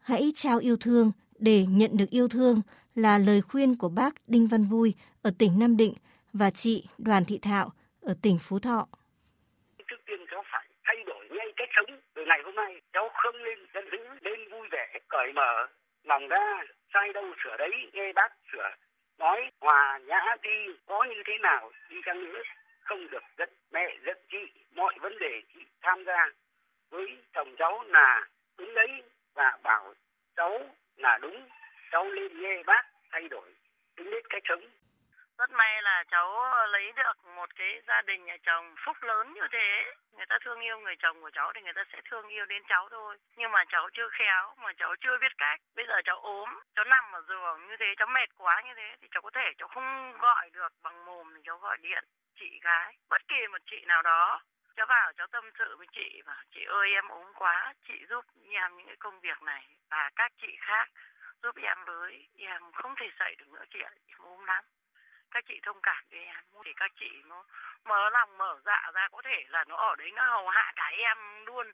Hãy 0.00 0.32
trao 0.34 0.58
yêu 0.58 0.76
thương 0.80 1.12
để 1.38 1.64
nhận 1.68 1.96
được 1.96 2.10
yêu 2.10 2.28
thương 2.28 2.62
là 2.94 3.18
lời 3.18 3.40
khuyên 3.42 3.76
của 3.78 3.88
bác 3.88 4.14
Đinh 4.26 4.46
Văn 4.46 4.62
Vui 4.62 4.94
ở 5.22 5.30
tỉnh 5.38 5.58
Nam 5.58 5.76
Định 5.76 5.94
và 6.32 6.50
chị 6.50 6.84
Đoàn 6.98 7.24
Thị 7.24 7.38
Thạo 7.42 7.70
ở 8.02 8.14
tỉnh 8.22 8.38
Phú 8.42 8.58
Thọ. 8.58 8.86
Trước 9.88 10.00
tiên 10.06 10.20
cháu 10.30 10.42
phải 10.52 10.68
thay 10.84 10.96
đổi 11.06 11.28
cái 11.28 11.52
cách 11.56 11.68
sống 11.76 12.00
từ 12.14 12.22
ngày 12.26 12.40
hôm 12.44 12.54
nay 12.54 12.80
cháu 12.92 13.08
không 13.12 13.36
nên 13.44 13.58
dân 13.74 13.84
dữ 13.92 13.98
nên 14.22 14.50
vui 14.50 14.68
vẻ 14.72 15.00
cởi 15.08 15.32
mở 15.32 15.66
lòng 16.04 16.28
ra 16.28 16.64
sai 16.94 17.12
đâu 17.12 17.24
sửa 17.44 17.56
đấy 17.56 17.70
nghe 17.92 18.12
bác 18.12 18.28
sửa 18.52 18.70
nói 19.18 19.50
hòa 19.60 19.98
nhã 20.06 20.20
đi 20.42 20.74
có 20.86 21.04
như 21.04 21.22
thế 21.26 21.32
nào 21.42 21.70
đi 21.90 21.96
chăng 22.06 22.24
nữa 22.24 22.42
không 22.84 23.10
được 23.10 23.22
giận 23.38 23.48
mẹ, 23.72 23.96
giận 24.06 24.18
chị, 24.30 24.52
mọi 24.74 24.94
vấn 25.00 25.18
đề 25.18 25.42
chị 25.54 25.60
tham 25.82 26.04
gia 26.04 26.28
với 26.90 27.18
chồng 27.32 27.56
cháu 27.58 27.84
là 27.86 28.28
đúng 28.58 28.74
đấy 28.74 29.02
và 29.34 29.58
bảo 29.62 29.94
cháu 30.36 30.76
là 30.96 31.18
đúng. 31.22 31.48
Cháu 31.90 32.04
lên 32.04 32.40
nghe 32.42 32.62
bác 32.62 32.82
thay 33.10 33.28
đổi 33.28 33.54
tính 33.96 34.10
nết 34.10 34.24
cách 34.30 34.42
sống. 34.48 34.64
Rất 35.38 35.50
may 35.50 35.82
là 35.82 36.04
cháu 36.10 36.54
lấy 36.66 36.92
được 36.92 37.24
một 37.36 37.56
cái 37.56 37.82
gia 37.88 38.02
đình 38.02 38.24
nhà 38.24 38.36
chồng 38.42 38.74
phúc 38.86 38.96
lớn 39.02 39.32
như 39.32 39.40
thế. 39.52 39.92
Người 40.16 40.26
ta 40.28 40.38
thương 40.44 40.60
yêu 40.60 40.78
người 40.78 40.96
chồng 40.98 41.20
của 41.20 41.30
cháu 41.30 41.52
thì 41.54 41.60
người 41.62 41.72
ta 41.72 41.84
sẽ 41.92 42.00
thương 42.10 42.28
yêu 42.28 42.46
đến 42.46 42.62
cháu 42.68 42.88
thôi. 42.90 43.16
Nhưng 43.36 43.50
mà 43.50 43.64
cháu 43.68 43.88
chưa 43.92 44.08
khéo, 44.12 44.54
mà 44.56 44.72
cháu 44.76 44.94
chưa 45.00 45.18
biết 45.20 45.32
cách. 45.38 45.60
Bây 45.76 45.86
giờ 45.86 45.94
cháu 46.04 46.20
ốm, 46.20 46.48
cháu 46.74 46.84
nằm 46.84 47.04
ở 47.12 47.22
giường 47.28 47.66
như 47.68 47.76
thế, 47.80 47.94
cháu 47.96 48.08
mệt 48.08 48.28
quá 48.36 48.62
như 48.66 48.72
thế, 48.76 48.96
thì 49.00 49.08
cháu 49.10 49.22
có 49.22 49.30
thể 49.34 49.52
cháu 49.58 49.68
không 49.68 50.18
gọi 50.18 50.50
được 50.52 50.72
bằng 50.82 51.04
mồm 51.04 51.34
thì 51.36 51.40
cháu 51.44 51.58
gọi 51.58 51.76
điện 51.82 52.04
chị 52.36 52.60
gái, 52.62 52.96
bất 53.08 53.28
kỳ 53.28 53.46
một 53.46 53.58
chị 53.66 53.84
nào 53.86 54.02
đó 54.02 54.40
cháu 54.76 54.86
vào 54.86 55.12
cháu 55.12 55.26
tâm 55.26 55.50
sự 55.58 55.76
với 55.76 55.86
chị 55.92 56.22
và 56.26 56.42
chị 56.50 56.64
ơi, 56.64 56.92
em 56.92 57.08
ốm 57.08 57.32
quá, 57.34 57.72
chị 57.88 58.06
giúp 58.08 58.24
em 58.50 58.76
những 58.76 58.86
cái 58.86 58.96
công 58.96 59.20
việc 59.20 59.42
này 59.42 59.66
và 59.90 60.10
các 60.16 60.32
chị 60.42 60.56
khác 60.60 60.88
giúp 61.42 61.56
em 61.62 61.84
với, 61.84 62.28
em 62.38 62.72
không 62.72 62.94
thể 62.96 63.10
dậy 63.18 63.34
được 63.38 63.48
nữa 63.48 63.64
chị 63.70 63.80
ạ, 63.80 63.90
em 64.06 64.18
ốm 64.18 64.44
lắm. 64.44 64.64
Các 65.30 65.44
chị 65.48 65.60
thông 65.62 65.80
cảm 65.82 66.04
với 66.10 66.24
em, 66.24 66.44
thì 66.64 66.72
các 66.76 66.90
chị 67.00 67.22
nó 67.24 67.44
mở 67.84 68.10
lòng, 68.10 68.38
mở 68.38 68.60
dạ 68.64 68.90
ra, 68.94 69.08
có 69.12 69.22
thể 69.24 69.44
là 69.48 69.64
nó 69.68 69.76
ở 69.76 69.96
đấy 69.96 70.10
nó 70.14 70.24
hầu 70.24 70.48
hạ 70.48 70.72
cả 70.76 70.90
em 70.96 71.44
luôn. 71.46 71.72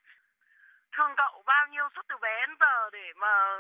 Thương 0.93 1.15
cậu 1.17 1.43
bao 1.47 1.67
nhiêu 1.67 1.89
suốt 1.95 2.03
từ 2.09 2.17
bé 2.17 2.47
đến 2.47 2.57
giờ 2.61 2.91
để 2.93 3.13
mà 3.17 3.57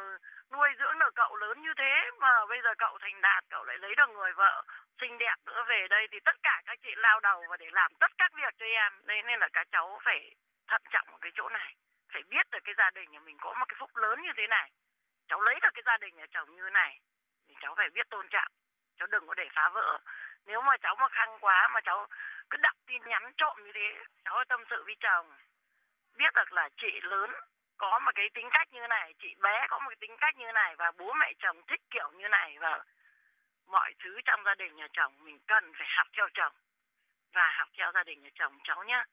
nuôi 0.52 0.68
dưỡng 0.78 0.98
được 0.98 1.14
cậu 1.14 1.36
lớn 1.36 1.62
như 1.62 1.74
thế, 1.76 2.10
mà 2.18 2.46
bây 2.46 2.60
giờ 2.62 2.74
cậu 2.78 2.98
thành 2.98 3.20
đạt, 3.20 3.44
cậu 3.50 3.64
lại 3.64 3.78
lấy 3.78 3.94
được 3.94 4.08
người 4.08 4.32
vợ 4.32 4.62
xinh 5.00 5.18
đẹp 5.18 5.36
nữa 5.46 5.64
về 5.68 5.88
đây 5.88 6.08
thì 6.10 6.20
tất 6.20 6.36
cả 6.42 6.62
các 6.66 6.78
chị 6.82 6.94
lao 6.96 7.20
đầu 7.20 7.44
và 7.50 7.56
để 7.56 7.66
làm 7.72 7.92
tất 8.00 8.10
các 8.18 8.32
việc 8.34 8.54
cho 8.58 8.66
em. 8.66 8.92
Nên 9.06 9.26
nên 9.26 9.40
là 9.40 9.48
các 9.52 9.66
cháu 9.72 10.00
phải 10.04 10.34
thận 10.66 10.82
trọng 10.90 11.08
ở 11.08 11.18
cái 11.20 11.32
chỗ 11.34 11.48
này. 11.48 11.74
Phải 12.12 12.22
biết 12.22 12.50
được 12.50 12.58
cái 12.64 12.74
gia 12.78 12.90
đình 12.90 13.10
nhà 13.10 13.20
mình 13.20 13.36
có 13.40 13.54
một 13.58 13.64
cái 13.68 13.76
phúc 13.78 13.96
lớn 13.96 14.22
như 14.22 14.32
thế 14.36 14.46
này. 14.46 14.70
Cháu 15.28 15.40
lấy 15.40 15.60
được 15.62 15.74
cái 15.74 15.82
gia 15.86 15.96
đình 15.96 16.16
nhà 16.16 16.26
chồng 16.30 16.56
như 16.56 16.70
này 16.70 17.00
thì 17.48 17.54
cháu 17.60 17.74
phải 17.74 17.90
biết 17.90 18.10
tôn 18.10 18.28
trọng. 18.28 18.52
Cháu 18.98 19.06
đừng 19.06 19.26
có 19.26 19.34
để 19.34 19.48
phá 19.54 19.68
vỡ. 19.68 19.98
Nếu 20.46 20.60
mà 20.62 20.76
cháu 20.76 20.96
mà 20.96 21.08
khăng 21.08 21.38
quá, 21.40 21.68
mà 21.68 21.80
cháu 21.80 22.06
cứ 22.50 22.58
đọc 22.62 22.76
tin 22.86 23.02
nhắn 23.06 23.32
trộm 23.36 23.56
như 23.64 23.72
thế, 23.74 24.04
cháu 24.24 24.44
tâm 24.48 24.64
sự 24.70 24.82
với 24.84 24.96
chồng, 25.00 25.32
biết 26.16 26.34
được 26.34 26.52
là 26.52 26.68
chị 26.76 27.00
lớn 27.02 27.30
có 27.78 27.98
một 27.98 28.12
cái 28.14 28.28
tính 28.34 28.48
cách 28.52 28.72
như 28.72 28.86
này, 28.86 29.14
chị 29.18 29.34
bé 29.40 29.66
có 29.68 29.78
một 29.78 29.88
cái 29.88 29.96
tính 30.00 30.16
cách 30.20 30.36
như 30.36 30.52
này 30.52 30.76
và 30.76 30.92
bố 30.98 31.12
mẹ 31.12 31.32
chồng 31.38 31.62
thích 31.66 31.80
kiểu 31.90 32.10
như 32.10 32.28
này 32.28 32.58
và 32.58 32.84
mọi 33.70 33.90
thứ 34.04 34.10
trong 34.24 34.40
gia 34.46 34.54
đình 34.54 34.76
nhà 34.76 34.88
chồng 34.92 35.12
mình 35.24 35.38
cần 35.46 35.64
phải 35.78 35.88
học 35.96 36.06
theo 36.16 36.28
chồng 36.34 36.54
và 37.34 37.46
học 37.58 37.68
theo 37.78 37.88
gia 37.94 38.04
đình 38.04 38.22
nhà 38.22 38.30
chồng 38.38 38.52
cháu 38.64 38.84
nhá 38.84 39.04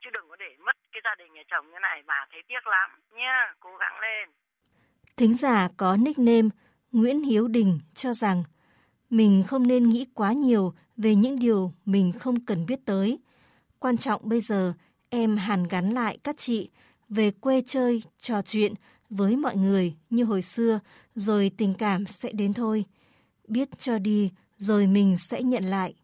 chứ 0.00 0.10
đừng 0.12 0.28
có 0.28 0.36
để 0.36 0.56
mất 0.66 0.76
cái 0.92 1.00
gia 1.04 1.14
đình 1.14 1.32
nhà 1.32 1.42
chồng 1.50 1.70
như 1.70 1.78
này 1.82 2.02
bà 2.06 2.26
thấy 2.30 2.42
tiếc 2.48 2.66
lắm 2.66 2.90
nhá 3.10 3.54
cố 3.60 3.76
gắng 3.76 4.00
lên 4.00 4.28
thính 5.16 5.34
giả 5.34 5.68
có 5.76 5.96
nickname 5.96 6.48
Nguyễn 6.92 7.22
Hiếu 7.22 7.48
Đình 7.48 7.78
cho 7.94 8.14
rằng 8.14 8.44
mình 9.10 9.44
không 9.46 9.66
nên 9.66 9.88
nghĩ 9.88 10.06
quá 10.14 10.32
nhiều 10.32 10.74
về 10.96 11.14
những 11.14 11.38
điều 11.38 11.72
mình 11.84 12.12
không 12.12 12.44
cần 12.44 12.66
biết 12.66 12.80
tới. 12.84 13.18
Quan 13.78 13.96
trọng 13.96 14.20
bây 14.24 14.40
giờ 14.40 14.72
em 15.10 15.36
hàn 15.36 15.64
gắn 15.64 15.90
lại 15.90 16.18
các 16.24 16.36
chị 16.38 16.70
về 17.08 17.30
quê 17.40 17.62
chơi, 17.66 18.02
trò 18.18 18.42
chuyện 18.42 18.74
với 19.10 19.36
mọi 19.36 19.56
người 19.56 19.94
như 20.10 20.24
hồi 20.24 20.42
xưa, 20.42 20.80
rồi 21.14 21.50
tình 21.58 21.74
cảm 21.78 22.06
sẽ 22.06 22.30
đến 22.32 22.52
thôi. 22.52 22.84
Biết 23.48 23.68
cho 23.78 23.98
đi, 23.98 24.32
rồi 24.56 24.86
mình 24.86 25.16
sẽ 25.18 25.42
nhận 25.42 25.64
lại. 25.64 25.94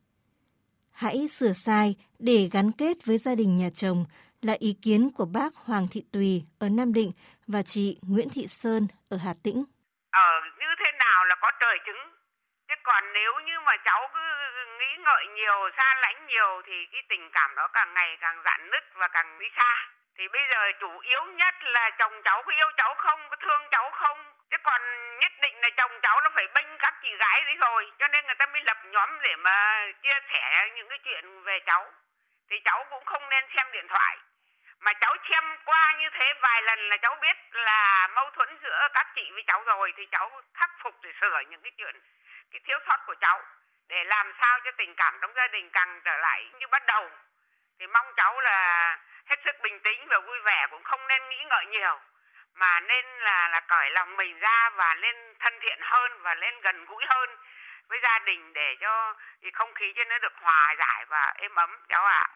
Hãy 0.95 1.29
sửa 1.29 1.53
sai 1.53 1.97
để 2.19 2.49
gắn 2.53 2.73
kết 2.79 2.97
với 3.07 3.19
gia 3.19 3.35
đình 3.35 3.57
nhà 3.57 3.71
chồng 3.75 4.05
là 4.43 4.55
ý 4.59 4.77
kiến 4.83 5.11
của 5.17 5.27
bác 5.35 5.55
Hoàng 5.55 5.87
Thị 5.93 6.05
Tùy 6.13 6.43
ở 6.61 6.69
Nam 6.69 6.93
Định 6.93 7.13
và 7.47 7.63
chị 7.63 7.99
Nguyễn 8.03 8.29
Thị 8.35 8.47
Sơn 8.49 8.89
ở 9.11 9.17
Hà 9.25 9.35
Tĩnh. 9.45 9.65
Ờ, 10.11 10.31
như 10.61 10.71
thế 10.79 10.91
nào 10.99 11.25
là 11.25 11.35
có 11.41 11.51
trời 11.61 11.79
chứng 11.87 12.21
chứ 12.69 12.75
còn 12.83 13.03
nếu 13.13 13.33
như 13.47 13.61
mà 13.67 13.73
cháu 13.85 14.01
cứ 14.15 14.21
nghĩ 14.79 14.91
ngợi 15.05 15.25
nhiều 15.37 15.59
xa 15.77 15.89
lánh 16.03 16.27
nhiều 16.27 16.63
thì 16.67 16.77
cái 16.93 17.03
tình 17.09 17.31
cảm 17.33 17.51
đó 17.57 17.69
càng 17.73 17.95
ngày 17.95 18.17
càng 18.21 18.43
dạn 18.45 18.71
nứt 18.71 18.85
và 18.95 19.09
càng 19.09 19.39
đi 19.41 19.47
xa 19.57 19.73
thì 20.19 20.25
bây 20.33 20.43
giờ 20.51 20.61
chủ 20.81 20.99
yếu 20.99 21.23
nhất 21.25 21.55
là 21.63 21.91
chồng 21.99 22.13
cháu 22.25 22.43
có 22.47 22.53
yêu 22.53 22.71
cháu 22.77 22.95
không 22.99 23.21
có 23.31 23.37
thương 23.43 23.63
cháu 23.71 23.91
không 23.93 24.19
thế 24.51 24.59
còn 24.63 24.81
nhất 25.19 25.33
định 25.43 25.61
là 25.61 25.69
chồng 25.77 26.01
cháu 26.03 26.21
nó 26.21 26.31
phải 26.35 26.47
bênh 26.55 26.79
các 26.79 26.95
chị 27.03 27.17
gái 27.17 27.43
đấy 27.45 27.57
rồi, 27.61 27.93
cho 27.99 28.09
nên 28.09 28.27
người 28.27 28.35
ta 28.35 28.47
mới 28.47 28.63
lập 28.63 28.79
nhóm 28.85 29.21
để 29.21 29.37
mà 29.37 29.87
chia 30.03 30.21
sẻ 30.33 30.71
những 30.75 30.89
cái 30.89 30.99
chuyện 30.99 31.43
về 31.43 31.59
cháu. 31.67 31.93
Thì 32.51 32.61
cháu 32.65 32.87
cũng 32.91 33.05
không 33.05 33.29
nên 33.29 33.45
xem 33.57 33.73
điện 33.73 33.89
thoại. 33.89 34.17
Mà 34.81 34.93
cháu 35.01 35.17
xem 35.31 35.57
qua 35.65 35.95
như 35.99 36.09
thế 36.13 36.35
vài 36.43 36.63
lần 36.63 36.89
là 36.89 36.97
cháu 36.97 37.17
biết 37.21 37.37
là 37.53 38.09
mâu 38.15 38.31
thuẫn 38.31 38.59
giữa 38.63 38.89
các 38.95 39.07
chị 39.15 39.31
với 39.35 39.45
cháu 39.47 39.63
rồi, 39.65 39.93
thì 39.97 40.07
cháu 40.13 40.43
khắc 40.55 40.71
phục 40.83 40.95
để 41.03 41.11
sửa 41.21 41.41
những 41.49 41.63
cái 41.63 41.73
chuyện, 41.77 42.01
cái 42.53 42.61
thiếu 42.65 42.79
sót 42.89 42.97
của 43.07 43.15
cháu, 43.21 43.43
để 43.89 44.05
làm 44.05 44.33
sao 44.41 44.61
cho 44.65 44.71
tình 44.71 44.95
cảm 44.95 45.19
trong 45.21 45.35
gia 45.35 45.49
đình 45.49 45.71
càng 45.71 46.01
trở 46.05 46.17
lại 46.17 46.51
như 46.59 46.67
bắt 46.67 46.83
đầu. 46.87 47.11
Thì 47.79 47.87
mong 47.87 48.13
cháu 48.17 48.41
là 48.41 48.99
hết 49.31 49.37
sức 49.45 49.57
bình 49.63 49.81
tĩnh 49.81 50.07
và 50.09 50.19
vui 50.19 50.41
vẻ, 50.41 50.67
cũng 50.71 50.83
không 50.83 51.07
nên 51.07 51.29
nghĩ 51.29 51.45
ngợi 51.49 51.67
nhiều 51.67 52.01
mà 52.55 52.81
nên 52.81 53.05
là 53.21 53.49
là 53.49 53.61
cởi 53.69 53.91
lòng 53.91 54.17
mình 54.17 54.39
ra 54.39 54.71
và 54.71 54.95
nên 54.95 55.35
thân 55.39 55.59
thiện 55.61 55.79
hơn 55.83 56.23
và 56.23 56.35
lên 56.35 56.61
gần 56.61 56.85
gũi 56.85 57.05
hơn 57.09 57.37
với 57.89 57.99
gia 58.03 58.19
đình 58.19 58.53
để 58.53 58.75
cho 58.81 59.15
thì 59.43 59.51
không 59.55 59.75
khí 59.75 59.93
cho 59.97 60.05
nó 60.05 60.19
được 60.19 60.33
hòa 60.35 60.75
giải 60.79 61.05
và 61.09 61.35
êm 61.39 61.55
ấm, 61.55 61.71
cháu 61.89 62.05
ạ. 62.05 62.27
À. 62.27 62.35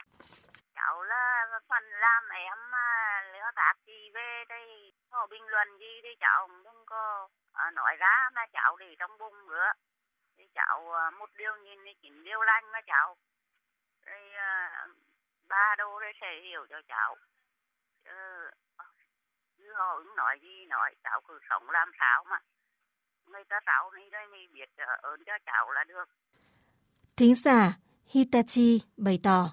Cháu 0.74 1.02
là 1.02 1.46
phần 1.68 1.84
làm 1.90 2.28
em 2.28 2.58
nếu 3.32 3.44
tác 3.56 3.74
gì 3.86 4.10
về 4.14 4.44
đây, 4.48 4.92
có 5.10 5.26
bình 5.30 5.46
luận 5.46 5.78
gì 5.78 6.00
thì 6.02 6.16
cháu 6.20 6.48
cũng 6.64 6.86
có 6.86 7.28
à, 7.52 7.70
nói 7.70 7.96
ra 7.96 8.30
mà 8.34 8.46
cháu 8.52 8.76
để 8.76 8.96
trong 8.98 9.18
bụng 9.18 9.46
nữa. 9.48 9.72
Thì 10.38 10.44
cháu 10.54 10.92
à, 10.92 11.10
một 11.10 11.30
điều 11.34 11.56
nhìn 11.56 11.78
thì 11.84 11.94
chín 12.02 12.24
điều 12.24 12.42
lành 12.42 12.72
mà 12.72 12.80
cháu. 12.86 13.16
Rồi 14.06 14.32
à, 14.34 14.86
ba 15.48 15.74
đô 15.78 16.00
đây 16.00 16.12
sẽ 16.20 16.40
hiểu 16.42 16.66
cho 16.70 16.80
cháu. 16.88 17.16
Chứ 18.04 18.10
chứ 19.58 19.64
họ 19.78 19.98
cũng 19.98 20.16
nói 20.16 20.38
gì, 20.42 20.66
nói 20.68 20.94
cháu 21.04 21.20
cứ 21.28 21.34
sống 21.50 21.70
làm 21.70 21.88
sao 22.00 22.24
mà. 22.30 22.38
Người 23.26 23.44
ta 23.48 23.56
cháu 23.66 23.90
đi 23.96 24.02
đây 24.12 24.26
mình 24.32 24.52
biết 24.54 24.68
ờ, 24.76 25.10
ơn 25.10 25.20
cho 25.26 25.32
cháu 25.46 25.72
là 25.72 25.84
được. 25.84 26.04
Thính 27.16 27.34
giả 27.34 27.72
Hitachi 28.06 28.80
bày 28.96 29.20
tỏ, 29.22 29.50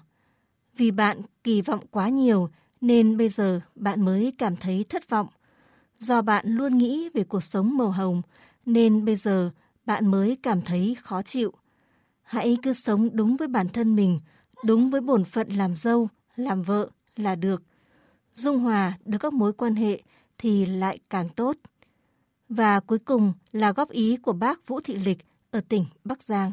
vì 0.76 0.90
bạn 0.90 1.22
kỳ 1.44 1.62
vọng 1.62 1.86
quá 1.90 2.08
nhiều 2.08 2.50
nên 2.80 3.16
bây 3.16 3.28
giờ 3.28 3.60
bạn 3.74 4.04
mới 4.04 4.34
cảm 4.38 4.56
thấy 4.56 4.86
thất 4.88 5.08
vọng. 5.08 5.28
Do 5.96 6.22
bạn 6.22 6.44
luôn 6.48 6.78
nghĩ 6.78 7.08
về 7.14 7.24
cuộc 7.24 7.40
sống 7.40 7.76
màu 7.76 7.90
hồng 7.90 8.22
nên 8.66 9.04
bây 9.04 9.16
giờ 9.16 9.50
bạn 9.84 10.06
mới 10.06 10.38
cảm 10.42 10.62
thấy 10.62 10.96
khó 11.02 11.22
chịu. 11.22 11.52
Hãy 12.22 12.58
cứ 12.62 12.72
sống 12.72 13.08
đúng 13.12 13.36
với 13.36 13.48
bản 13.48 13.68
thân 13.68 13.96
mình, 13.96 14.20
đúng 14.64 14.90
với 14.90 15.00
bổn 15.00 15.24
phận 15.24 15.48
làm 15.48 15.76
dâu, 15.76 16.08
làm 16.36 16.62
vợ 16.62 16.88
là 17.16 17.34
được 17.34 17.62
dung 18.32 18.58
hòa 18.58 18.92
được 19.04 19.18
các 19.20 19.32
mối 19.32 19.52
quan 19.58 19.74
hệ 19.74 19.98
thì 20.38 20.66
lại 20.66 20.98
càng 21.10 21.28
tốt. 21.36 21.52
Và 22.48 22.80
cuối 22.86 22.98
cùng 23.06 23.32
là 23.52 23.72
góp 23.72 23.90
ý 23.90 24.18
của 24.22 24.32
bác 24.32 24.56
Vũ 24.66 24.80
Thị 24.84 24.94
Lịch 25.06 25.18
ở 25.50 25.60
tỉnh 25.68 25.86
Bắc 26.04 26.22
Giang. 26.22 26.52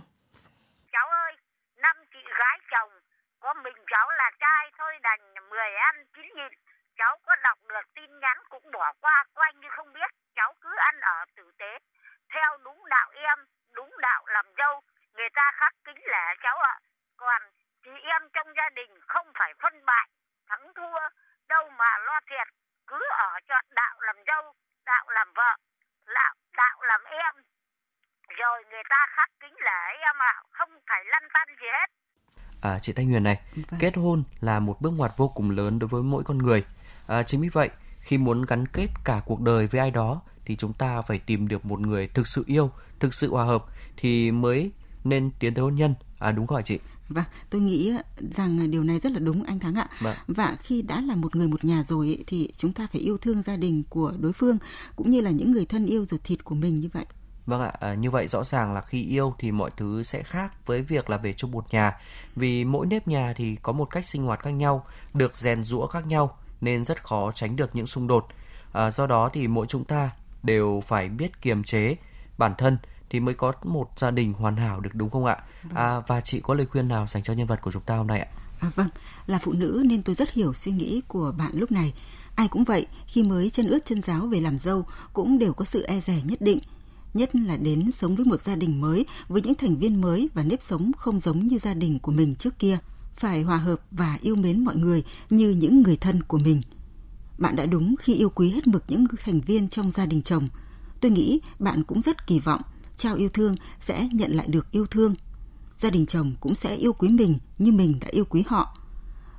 Cháu 0.94 1.08
ơi, 1.26 1.34
năm 1.78 1.96
chị 2.14 2.20
gái 2.40 2.58
chồng, 2.72 2.92
có 3.40 3.54
mình 3.64 3.80
cháu 3.88 4.10
là 4.10 4.32
trai 4.40 4.72
thôi 4.78 4.94
đành 5.02 5.50
10 5.50 5.60
ăn 5.90 5.96
9 6.16 6.26
nhịn. 6.36 6.52
Cháu 6.98 7.18
có 7.26 7.36
đọc 7.44 7.58
được 7.70 7.86
tin 7.96 8.20
nhắn 8.20 8.38
cũng 8.50 8.72
bỏ 8.74 8.94
qua 9.02 9.26
quanh 9.36 9.60
như 9.62 9.68
không 9.72 9.94
biết. 9.94 10.12
Cháu 10.36 10.54
cứ 10.62 10.70
ăn 10.78 10.96
ở 11.02 11.26
tử 11.36 11.44
tế, 11.60 11.72
theo 12.34 12.58
đúng 12.64 12.80
đạo 12.90 13.10
em, 13.14 13.40
đúng 13.72 13.92
đạo 14.02 14.24
làm 14.28 14.46
dâu. 14.58 14.82
Người 15.16 15.30
ta 15.36 15.52
khắc 15.54 15.74
kính 15.86 16.02
lẻ 16.12 16.26
cháu 16.44 16.58
ạ. 16.58 16.76
Còn 17.18 17.42
chị 17.84 17.92
em 18.04 18.22
trong 18.34 18.48
gia 18.58 18.70
đình 18.76 18.92
không 19.08 19.28
phải 19.40 19.54
phân 19.62 19.86
bại, 19.86 20.10
thắng 20.48 20.74
thua, 20.76 21.00
đâu 21.50 21.64
mà 21.80 21.92
lo 22.08 22.20
thiệt 22.30 22.48
cứ 22.88 23.00
ở 23.28 23.32
cho 23.48 23.56
đạo 23.76 23.96
làm 24.08 24.16
dâu 24.28 24.44
đạo 24.86 25.06
làm 25.10 25.28
vợ 25.36 25.52
đạo 26.16 26.34
đạo 26.58 26.78
làm 26.82 27.02
em 27.04 27.34
rồi 28.40 28.58
người 28.70 28.84
ta 28.90 29.00
khắc 29.16 29.30
kính 29.42 29.56
lễ 29.68 29.82
em 30.10 30.16
ạ 30.32 30.34
à, 30.36 30.44
không 30.52 30.70
phải 30.90 31.02
lăn 31.06 31.24
tăn 31.34 31.48
gì 31.62 31.68
hết 31.78 31.90
À, 32.62 32.80
chị 32.80 32.94
Thanh 32.94 33.10
Huyền 33.10 33.24
này, 33.24 33.40
vâng. 33.56 33.80
kết 33.80 33.98
hôn 33.98 34.24
là 34.42 34.60
một 34.60 34.82
bước 34.82 34.92
ngoặt 34.98 35.12
vô 35.18 35.28
cùng 35.36 35.52
lớn 35.52 35.80
đối 35.80 35.88
với 35.88 36.04
mỗi 36.04 36.24
con 36.24 36.38
người. 36.38 36.66
À, 37.08 37.24
chính 37.24 37.42
vì 37.42 37.50
vậy, 37.50 37.70
khi 38.00 38.18
muốn 38.18 38.46
gắn 38.46 38.66
kết 38.68 38.88
cả 39.06 39.22
cuộc 39.26 39.42
đời 39.42 39.68
với 39.68 39.82
ai 39.82 39.92
đó 39.92 40.22
thì 40.46 40.56
chúng 40.56 40.74
ta 40.74 41.02
phải 41.02 41.20
tìm 41.26 41.48
được 41.48 41.66
một 41.66 41.80
người 41.80 42.08
thực 42.08 42.28
sự 42.28 42.44
yêu, 42.48 42.72
thực 43.00 43.14
sự 43.14 43.32
hòa 43.32 43.44
hợp 43.44 43.64
thì 43.98 44.32
mới 44.32 44.72
nên 45.04 45.32
tiến 45.40 45.54
tới 45.54 45.64
hôn 45.64 45.76
nhân. 45.76 45.96
À 46.20 46.32
đúng 46.32 46.46
rồi 46.46 46.62
chị. 46.66 46.80
Vâng, 47.10 47.26
tôi 47.50 47.62
nghĩ 47.62 47.94
rằng 48.20 48.72
điều 48.72 48.84
này 48.84 49.00
rất 49.00 49.12
là 49.12 49.20
đúng 49.20 49.44
anh 49.44 49.60
Thắng 49.60 49.76
ạ. 49.76 49.90
Vâng. 50.00 50.16
Và 50.28 50.58
khi 50.64 50.82
đã 50.82 51.02
là 51.02 51.16
một 51.16 51.36
người 51.36 51.48
một 51.48 51.66
nhà 51.66 51.84
rồi 51.84 52.24
thì 52.28 52.50
chúng 52.58 52.74
ta 52.74 52.88
phải 52.92 53.02
yêu 53.02 53.18
thương 53.18 53.42
gia 53.42 53.56
đình 53.56 53.84
của 53.90 54.14
đối 54.20 54.34
phương 54.34 54.58
cũng 54.96 55.10
như 55.10 55.22
là 55.22 55.32
những 55.32 55.52
người 55.52 55.66
thân 55.66 55.86
yêu 55.86 56.06
ruột 56.06 56.24
thịt 56.24 56.44
của 56.44 56.56
mình 56.56 56.80
như 56.80 56.90
vậy. 56.94 57.06
Vâng 57.46 57.62
ạ, 57.62 57.74
à, 57.80 57.94
như 57.94 58.12
vậy 58.12 58.28
rõ 58.28 58.44
ràng 58.44 58.74
là 58.74 58.82
khi 58.82 59.04
yêu 59.04 59.34
thì 59.40 59.52
mọi 59.52 59.72
thứ 59.78 60.04
sẽ 60.04 60.24
khác 60.24 60.66
với 60.66 60.82
việc 60.82 61.10
là 61.10 61.18
về 61.18 61.34
chung 61.34 61.52
một 61.52 61.74
nhà. 61.74 61.98
Vì 62.36 62.66
mỗi 62.66 62.86
nếp 62.86 63.08
nhà 63.08 63.34
thì 63.36 63.56
có 63.56 63.72
một 63.72 63.86
cách 63.86 64.06
sinh 64.06 64.24
hoạt 64.24 64.40
khác 64.40 64.50
nhau, 64.50 64.86
được 65.14 65.36
rèn 65.36 65.64
rũa 65.64 65.88
khác 65.88 66.08
nhau 66.08 66.38
nên 66.62 66.86
rất 66.86 67.04
khó 67.04 67.32
tránh 67.32 67.56
được 67.56 67.76
những 67.76 67.88
xung 67.88 68.08
đột. 68.08 68.28
À, 68.74 68.92
do 68.92 69.08
đó 69.08 69.30
thì 69.34 69.48
mỗi 69.48 69.68
chúng 69.68 69.84
ta 69.84 70.10
đều 70.44 70.84
phải 70.88 71.10
biết 71.10 71.42
kiềm 71.42 71.64
chế 71.64 71.96
bản 72.38 72.54
thân 72.58 72.78
thì 73.10 73.20
mới 73.20 73.34
có 73.34 73.54
một 73.64 73.90
gia 73.98 74.12
đình 74.12 74.34
hoàn 74.34 74.58
hảo 74.58 74.80
được 74.80 74.90
đúng 74.94 75.10
không 75.10 75.26
ạ? 75.26 75.38
Vâng. 75.64 75.76
À, 75.76 76.00
và 76.08 76.22
chị 76.22 76.40
có 76.40 76.54
lời 76.54 76.66
khuyên 76.66 76.88
nào 76.88 77.08
dành 77.10 77.24
cho 77.24 77.34
nhân 77.34 77.48
vật 77.48 77.62
của 77.62 77.72
chúng 77.72 77.82
ta 77.82 77.96
hôm 77.96 78.08
nay 78.08 78.20
ạ? 78.20 78.28
À, 78.60 78.72
vâng, 78.76 78.90
là 79.28 79.40
phụ 79.44 79.54
nữ 79.54 79.84
nên 79.86 80.04
tôi 80.04 80.16
rất 80.16 80.32
hiểu 80.32 80.54
suy 80.54 80.72
nghĩ 80.72 81.02
của 81.08 81.34
bạn 81.38 81.52
lúc 81.54 81.72
này. 81.72 81.94
Ai 82.36 82.48
cũng 82.48 82.64
vậy, 82.64 82.88
khi 83.08 83.24
mới 83.24 83.50
chân 83.50 83.68
ướt 83.68 83.80
chân 83.86 84.02
giáo 84.02 84.28
về 84.28 84.42
làm 84.42 84.60
dâu 84.60 84.86
cũng 85.14 85.40
đều 85.40 85.54
có 85.54 85.66
sự 85.66 85.84
e 85.84 86.02
rẻ 86.02 86.22
nhất 86.24 86.42
định. 86.42 86.60
Nhất 87.14 87.36
là 87.36 87.58
đến 87.58 87.92
sống 87.92 88.16
với 88.16 88.26
một 88.26 88.42
gia 88.42 88.56
đình 88.56 88.82
mới, 88.82 89.06
với 89.28 89.42
những 89.42 89.56
thành 89.56 89.76
viên 89.76 90.02
mới 90.02 90.30
và 90.34 90.44
nếp 90.44 90.62
sống 90.62 90.92
không 90.98 91.20
giống 91.20 91.48
như 91.48 91.60
gia 91.60 91.74
đình 91.74 92.00
của 92.00 92.12
mình 92.12 92.36
trước 92.36 92.60
kia. 92.60 92.78
Phải 93.14 93.42
hòa 93.42 93.58
hợp 93.58 93.82
và 93.92 94.18
yêu 94.22 94.36
mến 94.36 94.66
mọi 94.66 94.76
người 94.76 95.04
như 95.30 95.50
những 95.50 95.82
người 95.82 95.98
thân 95.98 96.24
của 96.24 96.38
mình. 96.38 96.62
Bạn 97.38 97.56
đã 97.56 97.66
đúng 97.66 97.96
khi 98.00 98.14
yêu 98.14 98.30
quý 98.30 98.52
hết 98.52 98.68
mực 98.68 98.84
những 98.88 99.06
thành 99.24 99.42
viên 99.42 99.70
trong 99.70 99.92
gia 99.92 100.06
đình 100.06 100.22
chồng. 100.22 100.48
Tôi 101.02 101.12
nghĩ 101.12 101.40
bạn 101.60 101.84
cũng 101.84 102.02
rất 102.02 102.28
kỳ 102.28 102.40
vọng 102.40 102.62
trao 103.00 103.16
yêu 103.16 103.30
thương 103.30 103.56
sẽ 103.80 104.10
nhận 104.12 104.32
lại 104.32 104.48
được 104.48 104.72
yêu 104.72 104.86
thương. 104.86 105.14
Gia 105.78 105.90
đình 105.90 106.06
chồng 106.06 106.36
cũng 106.40 106.56
sẽ 106.56 106.76
yêu 106.76 106.94
quý 106.94 107.10
mình 107.10 107.38
như 107.58 107.72
mình 107.72 108.00
đã 108.00 108.08
yêu 108.12 108.26
quý 108.26 108.44
họ. 108.48 108.78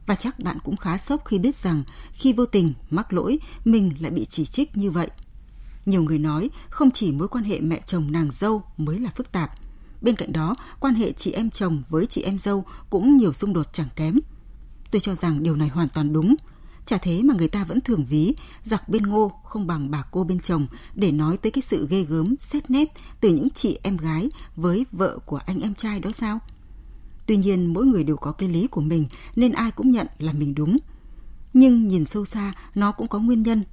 Và 0.06 0.14
chắc 0.14 0.38
bạn 0.40 0.58
cũng 0.64 0.76
khá 0.76 0.98
sốc 0.98 1.24
khi 1.24 1.38
biết 1.38 1.56
rằng 1.56 1.82
khi 2.12 2.32
vô 2.32 2.46
tình 2.46 2.72
mắc 2.90 3.12
lỗi 3.12 3.38
mình 3.64 3.94
lại 4.00 4.10
bị 4.10 4.26
chỉ 4.30 4.44
trích 4.44 4.76
như 4.76 4.90
vậy. 4.90 5.08
Nhiều 5.86 6.02
người 6.02 6.18
nói 6.18 6.50
không 6.70 6.90
chỉ 6.90 7.12
mối 7.12 7.28
quan 7.28 7.44
hệ 7.44 7.60
mẹ 7.60 7.80
chồng 7.86 8.12
nàng 8.12 8.30
dâu 8.32 8.62
mới 8.76 9.00
là 9.00 9.10
phức 9.16 9.32
tạp. 9.32 9.50
Bên 10.00 10.16
cạnh 10.16 10.32
đó, 10.32 10.54
quan 10.80 10.94
hệ 10.94 11.12
chị 11.12 11.32
em 11.32 11.50
chồng 11.50 11.82
với 11.88 12.06
chị 12.06 12.22
em 12.22 12.38
dâu 12.38 12.64
cũng 12.90 13.16
nhiều 13.16 13.32
xung 13.32 13.52
đột 13.52 13.66
chẳng 13.72 13.88
kém. 13.96 14.18
Tôi 14.90 15.00
cho 15.00 15.14
rằng 15.14 15.42
điều 15.42 15.56
này 15.56 15.68
hoàn 15.68 15.88
toàn 15.88 16.12
đúng– 16.12 16.34
Chả 16.86 16.98
thế 16.98 17.22
mà 17.22 17.34
người 17.34 17.48
ta 17.48 17.64
vẫn 17.64 17.80
thường 17.80 18.04
ví 18.04 18.34
giặc 18.64 18.88
bên 18.88 19.02
ngô 19.02 19.32
không 19.44 19.66
bằng 19.66 19.90
bà 19.90 20.02
cô 20.10 20.24
bên 20.24 20.40
chồng 20.40 20.66
để 20.94 21.12
nói 21.12 21.36
tới 21.36 21.52
cái 21.52 21.62
sự 21.62 21.86
ghê 21.90 22.02
gớm, 22.02 22.34
xét 22.40 22.70
nét 22.70 22.92
từ 23.20 23.28
những 23.28 23.50
chị 23.50 23.78
em 23.82 23.96
gái 23.96 24.28
với 24.56 24.86
vợ 24.92 25.18
của 25.26 25.40
anh 25.46 25.60
em 25.60 25.74
trai 25.74 26.00
đó 26.00 26.10
sao? 26.12 26.38
Tuy 27.26 27.36
nhiên 27.36 27.66
mỗi 27.66 27.86
người 27.86 28.04
đều 28.04 28.16
có 28.16 28.32
cái 28.32 28.48
lý 28.48 28.66
của 28.66 28.80
mình 28.80 29.06
nên 29.36 29.52
ai 29.52 29.70
cũng 29.70 29.90
nhận 29.90 30.06
là 30.18 30.32
mình 30.32 30.54
đúng. 30.54 30.78
Nhưng 31.52 31.88
nhìn 31.88 32.06
sâu 32.06 32.24
xa 32.24 32.52
nó 32.74 32.92
cũng 32.92 33.08
có 33.08 33.18
nguyên 33.18 33.42
nhân. 33.42 33.64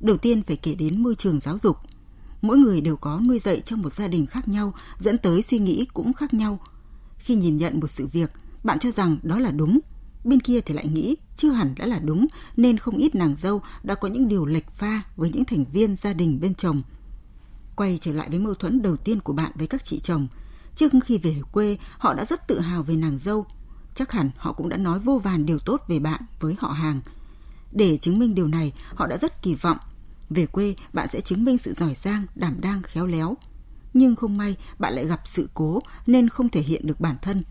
Đầu 0.00 0.16
tiên 0.16 0.42
phải 0.42 0.56
kể 0.56 0.74
đến 0.74 1.02
môi 1.02 1.14
trường 1.14 1.40
giáo 1.40 1.58
dục. 1.58 1.76
Mỗi 2.42 2.56
người 2.58 2.80
đều 2.80 2.96
có 2.96 3.20
nuôi 3.28 3.38
dạy 3.38 3.60
trong 3.60 3.82
một 3.82 3.92
gia 3.92 4.08
đình 4.08 4.26
khác 4.26 4.48
nhau 4.48 4.74
dẫn 4.98 5.18
tới 5.18 5.42
suy 5.42 5.58
nghĩ 5.58 5.84
cũng 5.94 6.12
khác 6.12 6.34
nhau. 6.34 6.58
Khi 7.18 7.34
nhìn 7.34 7.58
nhận 7.58 7.80
một 7.80 7.90
sự 7.90 8.06
việc, 8.06 8.30
bạn 8.64 8.78
cho 8.78 8.90
rằng 8.90 9.16
đó 9.22 9.38
là 9.38 9.50
đúng– 9.50 9.80
bên 10.26 10.40
kia 10.40 10.60
thì 10.60 10.74
lại 10.74 10.88
nghĩ 10.88 11.16
chưa 11.36 11.50
hẳn 11.50 11.74
đã 11.76 11.86
là 11.86 11.98
đúng 11.98 12.26
nên 12.56 12.78
không 12.78 12.96
ít 12.96 13.14
nàng 13.14 13.36
dâu 13.42 13.62
đã 13.82 13.94
có 13.94 14.08
những 14.08 14.28
điều 14.28 14.46
lệch 14.46 14.70
pha 14.70 15.02
với 15.16 15.30
những 15.30 15.44
thành 15.44 15.64
viên 15.64 15.96
gia 15.96 16.12
đình 16.12 16.40
bên 16.40 16.54
chồng. 16.54 16.82
Quay 17.76 17.98
trở 18.00 18.12
lại 18.12 18.28
với 18.30 18.38
mâu 18.38 18.54
thuẫn 18.54 18.82
đầu 18.82 18.96
tiên 18.96 19.20
của 19.20 19.32
bạn 19.32 19.52
với 19.54 19.66
các 19.66 19.84
chị 19.84 20.00
chồng. 20.00 20.28
Trước 20.74 20.92
khi 21.04 21.18
về 21.18 21.36
quê, 21.52 21.78
họ 21.98 22.14
đã 22.14 22.24
rất 22.24 22.48
tự 22.48 22.60
hào 22.60 22.82
về 22.82 22.96
nàng 22.96 23.18
dâu. 23.18 23.46
Chắc 23.94 24.12
hẳn 24.12 24.30
họ 24.36 24.52
cũng 24.52 24.68
đã 24.68 24.76
nói 24.76 24.98
vô 24.98 25.18
vàn 25.18 25.46
điều 25.46 25.58
tốt 25.58 25.82
về 25.88 25.98
bạn 25.98 26.22
với 26.40 26.56
họ 26.58 26.68
hàng. 26.68 27.00
Để 27.72 27.96
chứng 27.96 28.18
minh 28.18 28.34
điều 28.34 28.48
này, 28.48 28.72
họ 28.94 29.06
đã 29.06 29.16
rất 29.16 29.42
kỳ 29.42 29.54
vọng. 29.54 29.78
Về 30.30 30.46
quê, 30.46 30.74
bạn 30.92 31.08
sẽ 31.08 31.20
chứng 31.20 31.44
minh 31.44 31.58
sự 31.58 31.72
giỏi 31.72 31.94
giang, 31.94 32.26
đảm 32.34 32.60
đang, 32.60 32.82
khéo 32.82 33.06
léo. 33.06 33.36
Nhưng 33.94 34.16
không 34.16 34.36
may, 34.36 34.56
bạn 34.78 34.94
lại 34.94 35.06
gặp 35.06 35.20
sự 35.24 35.48
cố 35.54 35.80
nên 36.06 36.28
không 36.28 36.48
thể 36.48 36.60
hiện 36.60 36.86
được 36.86 37.00
bản 37.00 37.16
thân 37.22 37.42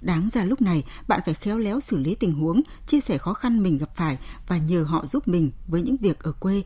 Đáng 0.00 0.28
ra 0.32 0.44
lúc 0.44 0.62
này 0.62 0.84
bạn 1.08 1.20
phải 1.24 1.34
khéo 1.34 1.58
léo 1.58 1.80
xử 1.80 1.98
lý 1.98 2.14
tình 2.14 2.32
huống, 2.32 2.62
chia 2.86 3.00
sẻ 3.00 3.18
khó 3.18 3.34
khăn 3.34 3.62
mình 3.62 3.78
gặp 3.78 3.96
phải 3.96 4.18
và 4.48 4.58
nhờ 4.58 4.82
họ 4.82 5.06
giúp 5.06 5.28
mình 5.28 5.50
với 5.68 5.82
những 5.82 5.96
việc 5.96 6.22
ở 6.22 6.32
quê. 6.32 6.62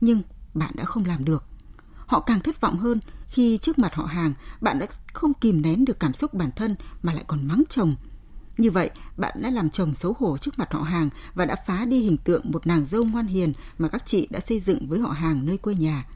Nhưng 0.00 0.22
bạn 0.54 0.72
đã 0.76 0.84
không 0.84 1.04
làm 1.04 1.24
được. 1.24 1.44
Họ 2.06 2.20
càng 2.20 2.40
thất 2.40 2.60
vọng 2.60 2.78
hơn 2.78 3.00
khi 3.26 3.58
trước 3.58 3.78
mặt 3.78 3.94
họ 3.94 4.04
hàng 4.04 4.34
bạn 4.60 4.78
đã 4.78 4.86
không 5.12 5.34
kìm 5.34 5.62
nén 5.62 5.84
được 5.84 6.00
cảm 6.00 6.14
xúc 6.14 6.34
bản 6.34 6.50
thân 6.56 6.74
mà 7.02 7.12
lại 7.12 7.24
còn 7.26 7.46
mắng 7.46 7.62
chồng. 7.70 7.96
Như 8.58 8.70
vậy, 8.70 8.90
bạn 9.16 9.42
đã 9.42 9.50
làm 9.50 9.70
chồng 9.70 9.94
xấu 9.94 10.16
hổ 10.18 10.38
trước 10.38 10.58
mặt 10.58 10.72
họ 10.72 10.82
hàng 10.82 11.08
và 11.34 11.44
đã 11.44 11.56
phá 11.66 11.84
đi 11.84 12.00
hình 12.00 12.16
tượng 12.16 12.50
một 12.50 12.66
nàng 12.66 12.86
dâu 12.86 13.04
ngoan 13.04 13.26
hiền 13.26 13.52
mà 13.78 13.88
các 13.88 14.06
chị 14.06 14.28
đã 14.30 14.40
xây 14.40 14.60
dựng 14.60 14.88
với 14.88 15.00
họ 15.00 15.10
hàng 15.10 15.46
nơi 15.46 15.58
quê 15.58 15.74
nhà. 15.74 16.06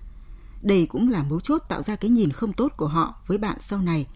Đây 0.62 0.86
cũng 0.86 1.10
là 1.10 1.22
mấu 1.22 1.40
chốt 1.40 1.62
tạo 1.68 1.82
ra 1.82 1.96
cái 1.96 2.10
nhìn 2.10 2.32
không 2.32 2.52
tốt 2.52 2.72
của 2.76 2.88
họ 2.88 3.14
với 3.26 3.38
bạn 3.38 3.56
sau 3.60 3.78
này. 3.78 4.06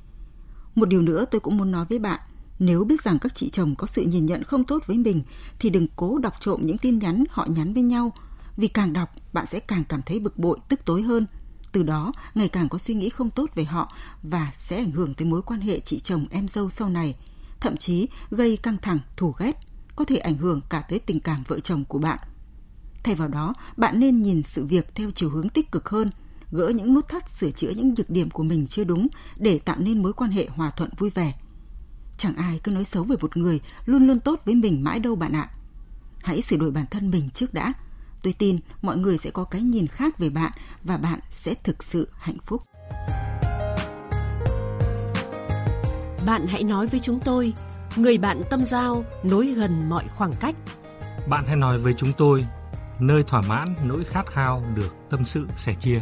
Một 0.74 0.88
điều 0.88 1.02
nữa 1.02 1.24
tôi 1.30 1.40
cũng 1.40 1.56
muốn 1.56 1.70
nói 1.70 1.86
với 1.88 1.98
bạn, 1.98 2.20
nếu 2.66 2.85
biết 2.85 3.03
rằng 3.03 3.18
các 3.18 3.35
chị 3.35 3.51
chồng 3.51 3.75
có 3.75 3.87
sự 3.87 4.03
nhìn 4.03 4.27
nhận 4.27 4.44
không 4.44 4.64
tốt 4.64 4.83
với 4.87 4.98
mình 4.98 5.22
thì 5.59 5.70
đừng 5.70 5.87
cố 5.96 6.18
đọc 6.18 6.35
trộm 6.40 6.61
những 6.66 6.79
tin 6.79 6.98
nhắn 6.98 7.25
họ 7.31 7.46
nhắn 7.48 7.75
với 7.75 7.83
nhau, 7.83 8.12
vì 8.57 8.68
càng 8.68 8.92
đọc 8.92 9.09
bạn 9.33 9.46
sẽ 9.46 9.61
càng 9.61 9.85
cảm 9.85 10.03
thấy 10.03 10.20
bực 10.20 10.38
bội, 10.38 10.59
tức 10.68 10.81
tối 10.85 11.03
hơn. 11.03 11.27
Từ 11.72 11.83
đó, 11.83 12.12
ngày 12.35 12.48
càng 12.48 12.68
có 12.68 12.79
suy 12.79 12.94
nghĩ 12.94 13.09
không 13.09 13.31
tốt 13.31 13.51
về 13.55 13.64
họ 13.64 13.92
và 14.22 14.53
sẽ 14.59 14.77
ảnh 14.77 14.90
hưởng 14.90 15.14
tới 15.14 15.27
mối 15.27 15.42
quan 15.42 15.61
hệ 15.61 15.81
chị 15.81 16.01
chồng 16.01 16.27
em 16.31 16.48
dâu 16.48 16.70
sau 16.70 16.88
này, 16.88 17.16
thậm 17.61 17.77
chí 17.77 18.09
gây 18.31 18.57
căng 18.57 18.77
thẳng, 18.83 18.98
thù 19.16 19.35
ghét, 19.38 19.59
có 19.96 20.05
thể 20.05 20.16
ảnh 20.16 20.37
hưởng 20.37 20.61
cả 20.70 20.81
tới 20.81 20.98
tình 20.98 21.20
cảm 21.20 21.42
vợ 21.48 21.59
chồng 21.59 21.85
của 21.85 21.98
bạn. 21.98 22.18
Thay 23.05 23.14
vào 23.14 23.29
đó, 23.29 23.55
bạn 23.77 24.01
nên 24.01 24.22
nhìn 24.22 24.42
sự 24.42 24.64
việc 24.64 24.94
theo 24.94 25.11
chiều 25.11 25.31
hướng 25.31 25.48
tích 25.48 25.72
cực 25.72 25.88
hơn, 25.88 26.11
gỡ 26.51 26.68
những 26.68 26.94
nút 26.94 27.09
thắt 27.09 27.38
sửa 27.38 27.51
chữa 27.51 27.70
những 27.70 27.94
nhược 27.94 28.11
điểm 28.11 28.31
của 28.31 28.42
mình 28.42 28.66
chưa 28.66 28.85
đúng 28.85 29.09
để 29.37 29.59
tạo 29.59 29.77
nên 29.79 30.03
mối 30.03 30.12
quan 30.12 30.31
hệ 30.31 30.48
hòa 30.48 30.70
thuận 30.70 30.90
vui 30.98 31.11
vẻ. 31.11 31.35
Chẳng 32.16 32.37
ai 32.37 32.61
cứ 32.64 32.70
nói 32.70 32.85
xấu 32.85 33.05
về 33.05 33.16
một 33.20 33.37
người 33.37 33.61
luôn 33.87 34.07
luôn 34.07 34.20
tốt 34.20 34.40
với 34.44 34.55
mình 34.55 34.85
mãi 34.85 34.98
đâu 34.98 35.16
bạn 35.16 35.33
ạ. 35.33 35.51
Hãy 36.22 36.42
sửa 36.42 36.57
đổi 36.57 36.70
bản 36.70 36.85
thân 36.90 37.11
mình 37.11 37.31
trước 37.31 37.55
đã. 37.55 37.72
Tôi 38.22 38.33
tin 38.33 38.59
mọi 38.83 38.96
người 38.96 39.18
sẽ 39.18 39.31
có 39.31 39.44
cái 39.44 39.62
nhìn 39.62 39.87
khác 39.87 40.18
về 40.18 40.31
bạn 40.31 40.53
và 40.85 40.96
bạn 40.96 41.18
sẽ 41.31 41.55
thực 41.55 41.83
sự 41.83 42.09
hạnh 42.18 42.38
phúc. 42.46 42.62
Bạn 46.27 46.46
hãy 46.46 46.62
nói 46.62 46.87
với 46.87 47.01
chúng 47.01 47.20
tôi, 47.20 47.55
người 47.96 48.18
bạn 48.18 48.42
tâm 48.51 48.64
giao 48.64 49.05
nối 49.22 49.46
gần 49.46 49.88
mọi 49.88 50.09
khoảng 50.09 50.33
cách. 50.40 50.55
Bạn 51.29 51.44
hãy 51.46 51.57
nói 51.57 51.79
với 51.79 51.94
chúng 51.96 52.12
tôi, 52.18 52.46
nơi 52.98 53.22
thỏa 53.22 53.42
mãn 53.48 53.75
nỗi 53.85 54.05
khát 54.05 54.27
khao 54.27 54.64
được 54.75 54.96
tâm 55.11 55.25
sự 55.25 55.46
sẻ 55.57 55.75
chia. 55.75 56.01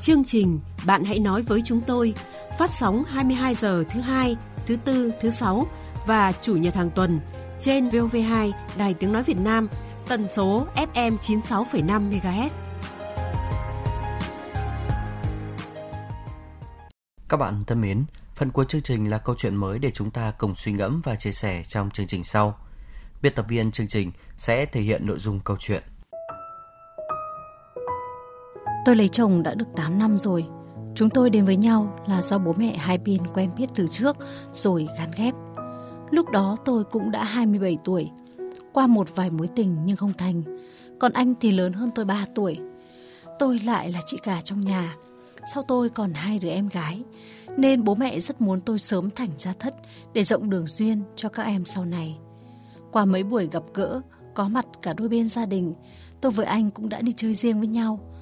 Chương 0.00 0.24
trình 0.24 0.60
Bạn 0.86 1.04
hãy 1.04 1.18
nói 1.18 1.42
với 1.42 1.62
chúng 1.64 1.80
tôi 1.80 2.14
phát 2.58 2.70
sóng 2.70 3.04
22 3.04 3.54
giờ 3.54 3.84
thứ 3.90 4.00
hai, 4.00 4.36
thứ 4.66 4.76
tư, 4.76 5.12
thứ 5.20 5.30
sáu 5.30 5.66
và 6.06 6.32
chủ 6.32 6.56
nhật 6.56 6.74
hàng 6.74 6.90
tuần 6.90 7.20
trên 7.58 7.88
VOV2 7.88 8.52
Đài 8.76 8.94
Tiếng 8.94 9.12
Nói 9.12 9.22
Việt 9.22 9.38
Nam, 9.38 9.68
tần 10.08 10.28
số 10.28 10.66
FM 10.74 11.18
96,5 11.18 12.10
MHz. 12.10 12.48
Các 17.28 17.36
bạn 17.36 17.64
thân 17.66 17.80
mến, 17.80 18.04
phần 18.36 18.50
cuối 18.50 18.64
chương 18.68 18.82
trình 18.82 19.10
là 19.10 19.18
câu 19.18 19.34
chuyện 19.38 19.56
mới 19.56 19.78
để 19.78 19.90
chúng 19.90 20.10
ta 20.10 20.32
cùng 20.38 20.54
suy 20.54 20.72
ngẫm 20.72 21.00
và 21.04 21.16
chia 21.16 21.32
sẻ 21.32 21.62
trong 21.68 21.90
chương 21.90 22.06
trình 22.06 22.24
sau. 22.24 22.58
Biên 23.22 23.34
tập 23.34 23.46
viên 23.48 23.72
chương 23.72 23.88
trình 23.88 24.12
sẽ 24.36 24.66
thể 24.66 24.80
hiện 24.80 25.06
nội 25.06 25.18
dung 25.18 25.40
câu 25.40 25.56
chuyện. 25.60 25.82
Tôi 28.84 28.96
lấy 28.96 29.08
chồng 29.08 29.42
đã 29.42 29.54
được 29.54 29.68
8 29.76 29.98
năm 29.98 30.18
rồi. 30.18 30.44
Chúng 30.94 31.10
tôi 31.10 31.30
đến 31.30 31.44
với 31.44 31.56
nhau 31.56 31.98
là 32.06 32.22
do 32.22 32.38
bố 32.38 32.54
mẹ 32.56 32.76
hai 32.76 32.98
bên 32.98 33.26
quen 33.34 33.50
biết 33.56 33.66
từ 33.74 33.86
trước 33.90 34.16
rồi 34.52 34.88
gắn 34.98 35.10
ghép. 35.16 35.34
Lúc 36.10 36.30
đó 36.30 36.56
tôi 36.64 36.84
cũng 36.84 37.10
đã 37.10 37.24
27 37.24 37.78
tuổi, 37.84 38.10
qua 38.72 38.86
một 38.86 39.16
vài 39.16 39.30
mối 39.30 39.48
tình 39.56 39.76
nhưng 39.84 39.96
không 39.96 40.12
thành. 40.12 40.42
Còn 41.00 41.12
anh 41.12 41.34
thì 41.40 41.50
lớn 41.50 41.72
hơn 41.72 41.90
tôi 41.94 42.04
3 42.04 42.26
tuổi. 42.34 42.58
Tôi 43.38 43.58
lại 43.58 43.92
là 43.92 44.00
chị 44.06 44.16
cả 44.22 44.40
trong 44.40 44.60
nhà. 44.60 44.96
Sau 45.54 45.62
tôi 45.68 45.88
còn 45.88 46.12
hai 46.14 46.38
đứa 46.38 46.50
em 46.50 46.68
gái, 46.68 47.02
nên 47.56 47.84
bố 47.84 47.94
mẹ 47.94 48.20
rất 48.20 48.40
muốn 48.40 48.60
tôi 48.60 48.78
sớm 48.78 49.10
thành 49.10 49.30
gia 49.38 49.52
thất 49.52 49.74
để 50.12 50.24
rộng 50.24 50.50
đường 50.50 50.66
duyên 50.66 51.02
cho 51.16 51.28
các 51.28 51.42
em 51.42 51.64
sau 51.64 51.84
này. 51.84 52.18
Qua 52.92 53.04
mấy 53.04 53.22
buổi 53.22 53.48
gặp 53.52 53.62
gỡ, 53.74 54.00
có 54.34 54.48
mặt 54.48 54.66
cả 54.82 54.92
đôi 54.92 55.08
bên 55.08 55.28
gia 55.28 55.46
đình, 55.46 55.74
tôi 56.20 56.32
với 56.32 56.46
anh 56.46 56.70
cũng 56.70 56.88
đã 56.88 57.00
đi 57.00 57.12
chơi 57.16 57.34
riêng 57.34 57.58
với 57.58 57.68
nhau. 57.68 58.13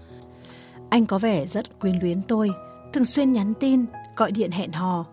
Anh 0.92 1.06
có 1.06 1.18
vẻ 1.18 1.46
rất 1.46 1.80
quyến 1.80 1.98
luyến 1.98 2.22
tôi, 2.22 2.50
thường 2.92 3.04
xuyên 3.04 3.32
nhắn 3.32 3.54
tin, 3.60 3.84
gọi 4.16 4.32
điện 4.32 4.50
hẹn 4.50 4.72
hò. 4.72 5.06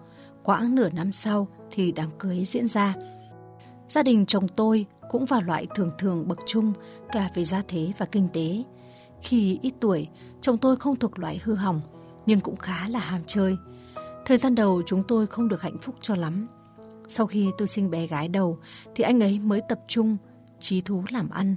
Quãng 0.43 0.75
nửa 0.75 0.89
năm 0.89 1.11
sau 1.11 1.47
thì 1.71 1.91
đám 1.91 2.09
cưới 2.19 2.45
diễn 2.45 2.67
ra. 2.67 2.95
Gia 3.87 4.03
đình 4.03 4.25
chồng 4.25 4.47
tôi 4.47 4.85
cũng 5.09 5.25
vào 5.25 5.41
loại 5.41 5.67
thường 5.75 5.91
thường 5.97 6.27
bậc 6.27 6.39
trung 6.45 6.73
cả 7.11 7.29
về 7.35 7.43
gia 7.43 7.61
thế 7.67 7.91
và 7.97 8.05
kinh 8.05 8.27
tế. 8.33 8.63
Khi 9.21 9.59
ít 9.61 9.73
tuổi, 9.79 10.07
chồng 10.41 10.57
tôi 10.57 10.75
không 10.75 10.95
thuộc 10.95 11.19
loại 11.19 11.41
hư 11.43 11.55
hỏng, 11.55 11.81
nhưng 12.25 12.39
cũng 12.39 12.55
khá 12.55 12.89
là 12.89 12.99
ham 12.99 13.21
chơi. 13.27 13.57
Thời 14.25 14.37
gian 14.37 14.55
đầu 14.55 14.81
chúng 14.85 15.03
tôi 15.07 15.27
không 15.27 15.47
được 15.47 15.61
hạnh 15.61 15.77
phúc 15.81 15.95
cho 16.01 16.15
lắm. 16.15 16.47
Sau 17.07 17.27
khi 17.27 17.49
tôi 17.57 17.67
sinh 17.67 17.91
bé 17.91 18.07
gái 18.07 18.27
đầu 18.27 18.57
thì 18.95 19.03
anh 19.03 19.19
ấy 19.19 19.39
mới 19.39 19.61
tập 19.69 19.79
trung, 19.87 20.17
trí 20.59 20.81
thú 20.81 21.03
làm 21.09 21.29
ăn. 21.29 21.55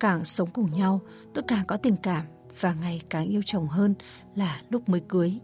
Càng 0.00 0.24
sống 0.24 0.50
cùng 0.52 0.72
nhau, 0.72 1.00
tôi 1.34 1.44
càng 1.48 1.66
có 1.66 1.76
tình 1.76 1.96
cảm 1.96 2.24
và 2.60 2.74
ngày 2.74 3.02
càng 3.10 3.28
yêu 3.28 3.42
chồng 3.46 3.68
hơn 3.68 3.94
là 4.34 4.60
lúc 4.70 4.88
mới 4.88 5.02
cưới. 5.08 5.34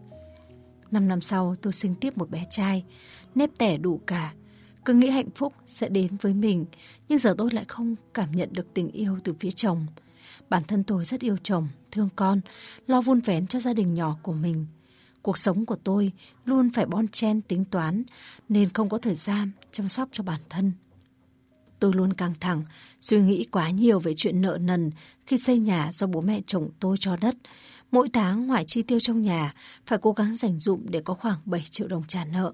Năm 0.91 1.07
năm 1.07 1.21
sau 1.21 1.55
tôi 1.61 1.73
sinh 1.73 1.95
tiếp 1.95 2.17
một 2.17 2.29
bé 2.29 2.45
trai, 2.49 2.83
nếp 3.35 3.49
tẻ 3.57 3.77
đủ 3.77 4.01
cả. 4.07 4.33
Cứ 4.85 4.93
nghĩ 4.93 5.09
hạnh 5.09 5.29
phúc 5.35 5.53
sẽ 5.65 5.89
đến 5.89 6.17
với 6.21 6.33
mình, 6.33 6.65
nhưng 7.07 7.19
giờ 7.19 7.35
tôi 7.37 7.51
lại 7.51 7.65
không 7.67 7.95
cảm 8.13 8.31
nhận 8.31 8.53
được 8.53 8.73
tình 8.73 8.91
yêu 8.91 9.19
từ 9.23 9.33
phía 9.39 9.51
chồng. 9.51 9.85
Bản 10.49 10.63
thân 10.63 10.83
tôi 10.83 11.05
rất 11.05 11.21
yêu 11.21 11.37
chồng, 11.43 11.67
thương 11.91 12.09
con, 12.15 12.41
lo 12.87 13.01
vun 13.01 13.19
vén 13.19 13.47
cho 13.47 13.59
gia 13.59 13.73
đình 13.73 13.93
nhỏ 13.93 14.17
của 14.21 14.33
mình. 14.33 14.65
Cuộc 15.21 15.37
sống 15.37 15.65
của 15.65 15.75
tôi 15.75 16.11
luôn 16.45 16.69
phải 16.69 16.85
bon 16.85 17.07
chen 17.07 17.41
tính 17.41 17.65
toán, 17.65 18.03
nên 18.49 18.69
không 18.69 18.89
có 18.89 18.97
thời 18.97 19.15
gian 19.15 19.51
chăm 19.71 19.89
sóc 19.89 20.09
cho 20.11 20.23
bản 20.23 20.41
thân. 20.49 20.71
Tôi 21.79 21.93
luôn 21.93 22.13
căng 22.13 22.33
thẳng, 22.39 22.63
suy 23.01 23.21
nghĩ 23.21 23.45
quá 23.51 23.69
nhiều 23.69 23.99
về 23.99 24.13
chuyện 24.17 24.41
nợ 24.41 24.57
nần 24.61 24.91
khi 25.25 25.37
xây 25.37 25.59
nhà 25.59 25.89
do 25.93 26.07
bố 26.07 26.21
mẹ 26.21 26.41
chồng 26.47 26.69
tôi 26.79 26.97
cho 26.99 27.17
đất. 27.21 27.35
Mỗi 27.91 28.09
tháng 28.13 28.47
ngoài 28.47 28.65
chi 28.67 28.83
tiêu 28.83 28.99
trong 28.99 29.21
nhà, 29.21 29.53
phải 29.85 29.99
cố 30.01 30.11
gắng 30.11 30.35
dành 30.35 30.59
dụm 30.59 30.81
để 30.85 31.01
có 31.01 31.13
khoảng 31.13 31.39
7 31.45 31.65
triệu 31.69 31.87
đồng 31.87 32.03
trả 32.07 32.25
nợ. 32.25 32.53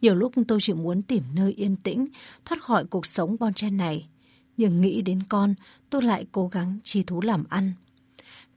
Nhiều 0.00 0.14
lúc 0.14 0.32
tôi 0.48 0.58
chỉ 0.62 0.72
muốn 0.72 1.02
tìm 1.02 1.22
nơi 1.34 1.52
yên 1.52 1.76
tĩnh, 1.76 2.06
thoát 2.44 2.62
khỏi 2.62 2.84
cuộc 2.84 3.06
sống 3.06 3.36
bon 3.40 3.54
chen 3.54 3.76
này. 3.76 4.08
Nhưng 4.56 4.80
nghĩ 4.80 5.02
đến 5.02 5.22
con, 5.28 5.54
tôi 5.90 6.02
lại 6.02 6.26
cố 6.32 6.48
gắng 6.48 6.78
chi 6.84 7.02
thú 7.02 7.20
làm 7.20 7.44
ăn. 7.48 7.72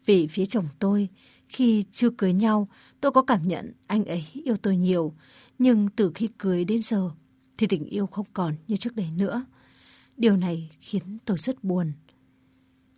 Vì 0.06 0.28
phía 0.28 0.46
chồng 0.46 0.68
tôi, 0.80 1.10
khi 1.50 1.84
chưa 1.92 2.10
cưới 2.10 2.34
nhau, 2.34 2.68
tôi 3.02 3.12
có 3.12 3.22
cảm 3.22 3.48
nhận 3.48 3.74
anh 3.88 4.06
ấy 4.06 4.26
yêu 4.34 4.58
tôi 4.58 4.78
nhiều. 4.78 5.14
Nhưng 5.60 5.90
từ 5.90 6.12
khi 6.16 6.30
cưới 6.38 6.66
đến 6.66 6.82
giờ, 6.82 7.12
thì 7.58 7.68
tình 7.68 7.86
yêu 7.86 8.08
không 8.08 8.26
còn 8.34 8.56
như 8.68 8.78
trước 8.78 8.96
đây 8.96 9.10
nữa. 9.18 9.46
Điều 10.18 10.38
này 10.38 10.70
khiến 10.80 11.18
tôi 11.26 11.38
rất 11.38 11.64
buồn. 11.64 11.92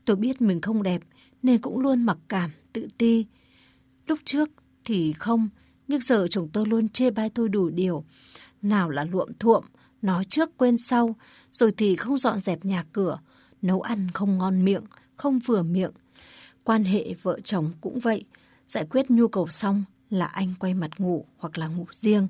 Tôi 0.05 0.15
biết 0.15 0.41
mình 0.41 0.61
không 0.61 0.83
đẹp 0.83 1.01
nên 1.43 1.61
cũng 1.61 1.79
luôn 1.79 2.03
mặc 2.03 2.17
cảm, 2.27 2.51
tự 2.73 2.87
ti. 2.97 3.25
Lúc 4.07 4.19
trước 4.25 4.49
thì 4.85 5.13
không, 5.13 5.49
nhưng 5.87 6.01
giờ 6.01 6.27
chồng 6.29 6.49
tôi 6.53 6.65
luôn 6.65 6.89
chê 6.89 7.11
bai 7.11 7.29
tôi 7.29 7.49
đủ 7.49 7.69
điều. 7.69 8.03
Nào 8.61 8.89
là 8.89 9.03
luộm 9.03 9.29
thuộm, 9.39 9.63
nói 10.01 10.25
trước 10.25 10.57
quên 10.57 10.77
sau, 10.77 11.15
rồi 11.51 11.73
thì 11.77 11.95
không 11.95 12.17
dọn 12.17 12.39
dẹp 12.39 12.65
nhà 12.65 12.85
cửa, 12.93 13.19
nấu 13.61 13.81
ăn 13.81 14.07
không 14.13 14.37
ngon 14.37 14.65
miệng, 14.65 14.83
không 15.15 15.39
vừa 15.39 15.63
miệng. 15.63 15.91
Quan 16.63 16.83
hệ 16.83 17.13
vợ 17.21 17.39
chồng 17.43 17.71
cũng 17.81 17.99
vậy, 17.99 18.23
giải 18.67 18.85
quyết 18.89 19.11
nhu 19.11 19.27
cầu 19.27 19.47
xong 19.47 19.83
là 20.09 20.25
anh 20.25 20.53
quay 20.59 20.73
mặt 20.73 20.91
ngủ 20.97 21.25
hoặc 21.37 21.57
là 21.57 21.67
ngủ 21.67 21.85
riêng. 21.91 22.27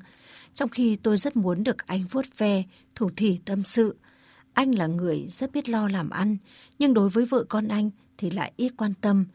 Trong 0.53 0.69
khi 0.69 0.95
tôi 0.95 1.17
rất 1.17 1.35
muốn 1.35 1.63
được 1.63 1.87
anh 1.87 2.05
vuốt 2.11 2.25
ve, 2.37 2.63
thủ 2.95 3.09
thỉ 3.15 3.39
tâm 3.45 3.63
sự, 3.63 3.95
anh 4.57 4.75
là 4.75 4.87
người 4.87 5.25
rất 5.27 5.51
biết 5.51 5.69
lo 5.69 5.87
làm 5.87 6.09
ăn, 6.09 6.37
nhưng 6.79 6.93
đối 6.93 7.09
với 7.09 7.25
vợ 7.25 7.43
con 7.49 7.67
anh 7.67 7.89
thì 8.17 8.29
lại 8.29 8.51
ít 8.55 8.73
quan 8.77 8.93
tâm. 9.01 9.25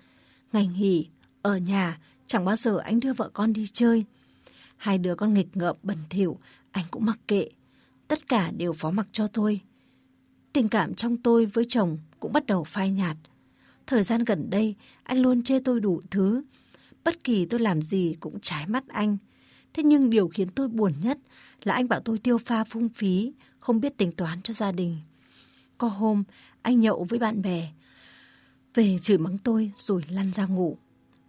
Ngày 0.52 0.66
nghỉ, 0.66 1.08
ở 1.42 1.56
nhà, 1.56 1.98
chẳng 2.26 2.44
bao 2.44 2.56
giờ 2.56 2.78
anh 2.78 3.00
đưa 3.00 3.12
vợ 3.12 3.30
con 3.32 3.52
đi 3.52 3.66
chơi. 3.72 4.04
Hai 4.76 4.98
đứa 4.98 5.14
con 5.14 5.34
nghịch 5.34 5.56
ngợm 5.56 5.76
bẩn 5.82 5.96
thỉu, 6.10 6.38
anh 6.70 6.84
cũng 6.90 7.06
mặc 7.06 7.18
kệ. 7.28 7.48
Tất 8.08 8.28
cả 8.28 8.50
đều 8.50 8.72
phó 8.72 8.90
mặc 8.90 9.06
cho 9.12 9.26
tôi. 9.26 9.60
Tình 10.52 10.68
cảm 10.68 10.94
trong 10.94 11.16
tôi 11.16 11.46
với 11.46 11.64
chồng 11.68 11.98
cũng 12.20 12.32
bắt 12.32 12.46
đầu 12.46 12.64
phai 12.64 12.90
nhạt. 12.90 13.16
Thời 13.86 14.02
gian 14.02 14.24
gần 14.24 14.50
đây, 14.50 14.74
anh 15.02 15.18
luôn 15.18 15.42
chê 15.42 15.58
tôi 15.60 15.80
đủ 15.80 16.00
thứ. 16.10 16.42
Bất 17.04 17.24
kỳ 17.24 17.46
tôi 17.46 17.60
làm 17.60 17.82
gì 17.82 18.16
cũng 18.20 18.40
trái 18.40 18.66
mắt 18.66 18.88
anh. 18.88 19.16
Thế 19.74 19.82
nhưng 19.82 20.10
điều 20.10 20.28
khiến 20.28 20.48
tôi 20.48 20.68
buồn 20.68 20.92
nhất 21.02 21.18
là 21.64 21.74
anh 21.74 21.88
bảo 21.88 22.00
tôi 22.00 22.18
tiêu 22.18 22.38
pha 22.38 22.64
phung 22.64 22.88
phí, 22.88 23.32
không 23.58 23.80
biết 23.80 23.96
tính 23.96 24.12
toán 24.12 24.42
cho 24.42 24.54
gia 24.54 24.72
đình. 24.72 24.98
Có 25.78 25.88
hôm, 25.88 26.24
anh 26.62 26.80
nhậu 26.80 27.04
với 27.04 27.18
bạn 27.18 27.42
bè. 27.42 27.68
Về 28.74 28.98
chửi 29.02 29.18
mắng 29.18 29.38
tôi 29.38 29.72
rồi 29.76 30.04
lăn 30.08 30.32
ra 30.32 30.46
ngủ. 30.46 30.76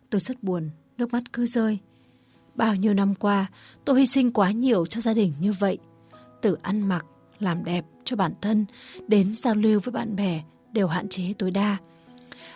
Tôi 0.09 0.21
rất 0.21 0.43
buồn, 0.43 0.69
nước 0.97 1.13
mắt 1.13 1.23
cứ 1.33 1.45
rơi. 1.45 1.79
Bao 2.55 2.75
nhiêu 2.75 2.93
năm 2.93 3.15
qua, 3.15 3.45
tôi 3.85 3.99
hy 3.99 4.05
sinh 4.05 4.31
quá 4.31 4.51
nhiều 4.51 4.85
cho 4.85 5.01
gia 5.01 5.13
đình 5.13 5.33
như 5.39 5.51
vậy. 5.51 5.77
Từ 6.41 6.57
ăn 6.61 6.87
mặc, 6.87 7.05
làm 7.39 7.63
đẹp 7.63 7.85
cho 8.03 8.15
bản 8.15 8.33
thân, 8.41 8.65
đến 9.07 9.33
giao 9.33 9.55
lưu 9.55 9.79
với 9.79 9.91
bạn 9.91 10.15
bè 10.15 10.43
đều 10.71 10.87
hạn 10.87 11.09
chế 11.09 11.33
tối 11.37 11.51
đa. 11.51 11.77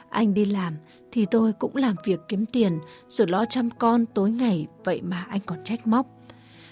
Anh 0.10 0.34
đi 0.34 0.46
làm 0.46 0.74
thì 1.12 1.26
tôi 1.32 1.54
cũng 1.54 1.76
làm 1.76 1.96
việc 2.04 2.20
kiếm 2.28 2.46
tiền 2.46 2.80
rồi 3.08 3.28
lo 3.28 3.46
chăm 3.50 3.70
con 3.70 4.06
tối 4.06 4.32
ngày 4.32 4.68
vậy 4.84 5.02
mà 5.02 5.26
anh 5.30 5.42
còn 5.46 5.64
trách 5.64 5.88
móc. 5.88 6.08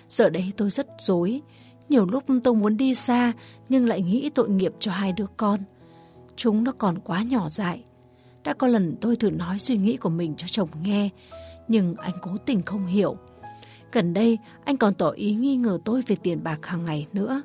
Giờ 0.10 0.30
đây 0.30 0.51
tôi 0.58 0.69
rất 0.69 0.88
dối, 0.99 1.41
nhiều 1.89 2.06
lúc 2.06 2.24
tôi 2.43 2.56
muốn 2.56 2.78
đi 2.78 2.93
xa 2.93 3.34
nhưng 3.69 3.88
lại 3.88 4.02
nghĩ 4.02 4.30
tội 4.30 4.50
nghiệp 4.50 4.74
cho 4.80 4.91
hai 4.91 5.12
đứa 5.12 5.28
con. 5.38 5.60
Chúng 6.36 6.63
nó 6.63 6.71
còn 6.78 7.00
quá 7.00 7.24
nhỏ 7.24 7.50
dại. 7.50 7.84
Đã 8.43 8.54
có 8.54 8.67
lần 8.67 8.95
tôi 9.02 9.15
thử 9.15 9.32
nói 9.32 9.60
suy 9.60 9.78
nghĩ 9.78 9.98
của 9.98 10.10
mình 10.10 10.36
cho 10.36 10.48
chồng 10.48 10.69
nghe, 10.82 11.10
nhưng 11.67 11.95
anh 11.95 12.13
cố 12.21 12.38
tình 12.45 12.62
không 12.62 12.86
hiểu. 12.86 13.17
Gần 13.91 14.13
đây, 14.13 14.38
anh 14.65 14.78
còn 14.78 14.93
tỏ 14.93 15.10
ý 15.10 15.36
nghi 15.36 15.56
ngờ 15.56 15.80
tôi 15.86 16.02
về 16.08 16.15
tiền 16.24 16.43
bạc 16.43 16.65
hàng 16.65 16.86
ngày 16.86 17.08
nữa. 17.13 17.41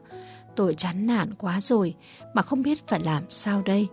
Tôi 0.56 0.74
chán 0.74 1.06
nản 1.06 1.34
quá 1.34 1.60
rồi, 1.60 1.94
mà 2.34 2.42
không 2.42 2.62
biết 2.62 2.86
phải 2.86 3.00
làm 3.00 3.22
sao 3.28 3.62
đây. 3.62 3.88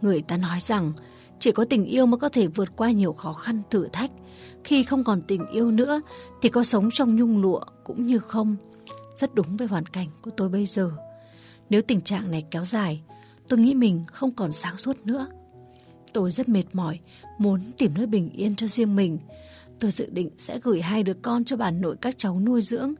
Người 0.00 0.22
ta 0.22 0.36
nói 0.36 0.60
rằng, 0.60 0.92
chỉ 1.38 1.52
có 1.52 1.64
tình 1.64 1.84
yêu 1.84 2.06
mới 2.06 2.18
có 2.18 2.28
thể 2.28 2.46
vượt 2.46 2.76
qua 2.76 2.90
nhiều 2.90 3.12
khó 3.12 3.32
khăn 3.32 3.62
thử 3.70 3.88
thách. 3.92 4.10
Khi 4.64 4.82
không 4.82 5.04
còn 5.04 5.22
tình 5.22 5.46
yêu 5.46 5.70
nữa, 5.70 6.00
thì 6.42 6.48
có 6.48 6.64
sống 6.64 6.90
trong 6.92 7.16
nhung 7.16 7.40
lụa 7.40 7.60
cũng 7.84 8.02
như 8.02 8.18
không. 8.18 8.56
Rất 9.16 9.34
đúng 9.34 9.56
với 9.56 9.68
hoàn 9.68 9.86
cảnh 9.86 10.08
của 10.22 10.30
tôi 10.36 10.48
bây 10.48 10.66
giờ. 10.66 10.90
Nếu 11.70 11.82
tình 11.82 12.00
trạng 12.00 12.30
này 12.30 12.44
kéo 12.50 12.64
dài, 12.64 13.02
tôi 13.48 13.58
nghĩ 13.58 13.74
mình 13.74 14.04
không 14.12 14.30
còn 14.30 14.52
sáng 14.52 14.76
suốt 14.76 14.96
nữa. 15.04 15.26
Tôi 16.12 16.30
rất 16.30 16.48
mệt 16.48 16.64
mỏi, 16.72 17.00
muốn 17.38 17.60
tìm 17.78 17.92
nơi 17.94 18.06
bình 18.06 18.30
yên 18.30 18.54
cho 18.54 18.66
riêng 18.66 18.96
mình. 18.96 19.18
Tôi 19.80 19.90
dự 19.90 20.06
định 20.10 20.30
sẽ 20.36 20.58
gửi 20.62 20.80
hai 20.80 21.02
đứa 21.02 21.14
con 21.14 21.44
cho 21.44 21.56
bà 21.56 21.70
nội 21.70 21.96
các 22.00 22.18
cháu 22.18 22.40
nuôi 22.40 22.62
dưỡng. 22.62 22.94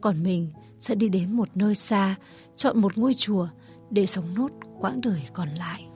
Còn 0.00 0.22
mình 0.22 0.52
sẽ 0.78 0.94
đi 0.94 1.08
đến 1.08 1.32
một 1.32 1.48
nơi 1.54 1.74
xa, 1.74 2.14
chọn 2.56 2.80
một 2.80 2.98
ngôi 2.98 3.14
chùa 3.14 3.48
để 3.90 4.06
sống 4.06 4.34
nốt 4.36 4.50
quãng 4.80 5.00
đời 5.00 5.22
còn 5.32 5.48
lại. 5.48 5.89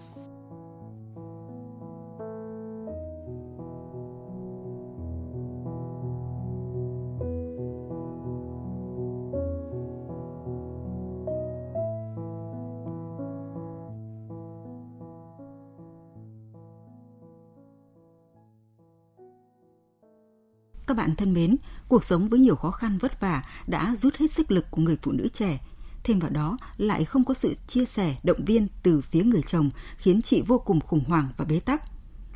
Các 20.94 20.98
bạn 20.98 21.16
thân 21.16 21.35
mến, 21.35 21.57
cuộc 21.88 22.04
sống 22.04 22.28
với 22.28 22.40
nhiều 22.40 22.57
khó 22.57 22.70
khăn 22.70 22.98
vất 22.98 23.20
vả 23.20 23.42
đã 23.66 23.94
rút 23.98 24.16
hết 24.16 24.33
sức 24.33 24.50
lực 24.50 24.70
của 24.70 24.83
người 24.83 24.96
phụ 25.02 25.12
nữ 25.12 25.28
trẻ. 25.28 25.59
Thêm 26.04 26.18
vào 26.18 26.30
đó, 26.30 26.59
lại 26.76 27.04
không 27.04 27.24
có 27.24 27.35
sự 27.35 27.57
chia 27.66 27.85
sẻ, 27.85 28.16
động 28.22 28.44
viên 28.44 28.68
từ 28.83 29.00
phía 29.00 29.22
người 29.22 29.42
chồng 29.46 29.70
khiến 29.96 30.22
chị 30.22 30.42
vô 30.46 30.59
cùng 30.59 30.80
khủng 30.80 31.04
hoảng 31.04 31.28
và 31.37 31.44
bế 31.44 31.61
tắc. 31.61 31.83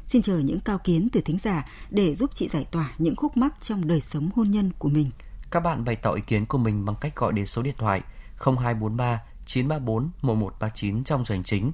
Xin 0.06 0.22
chờ 0.22 0.38
những 0.38 0.60
cao 0.60 0.78
kiến 0.78 1.08
từ 1.12 1.20
thính 1.20 1.38
giả 1.42 1.66
để 1.90 2.14
giúp 2.14 2.30
chị 2.34 2.48
giải 2.48 2.66
tỏa 2.70 2.92
những 2.98 3.16
khúc 3.16 3.36
mắc 3.36 3.54
trong 3.60 3.88
đời 3.88 4.00
sống 4.00 4.30
hôn 4.34 4.50
nhân 4.50 4.70
của 4.78 4.88
mình. 4.88 5.10
Các 5.50 5.60
bạn 5.60 5.84
bày 5.84 5.96
tỏ 5.96 6.12
ý 6.12 6.22
kiến 6.26 6.46
của 6.46 6.58
mình 6.58 6.84
bằng 6.84 6.96
cách 7.00 7.16
gọi 7.16 7.32
đến 7.32 7.46
số 7.46 7.62
điện 7.62 7.74
thoại 7.78 8.02
0243 8.38 9.20
934 9.46 10.10
1139 10.22 11.04
trong 11.04 11.24
giờ 11.24 11.34
hành 11.34 11.44
chính. 11.44 11.72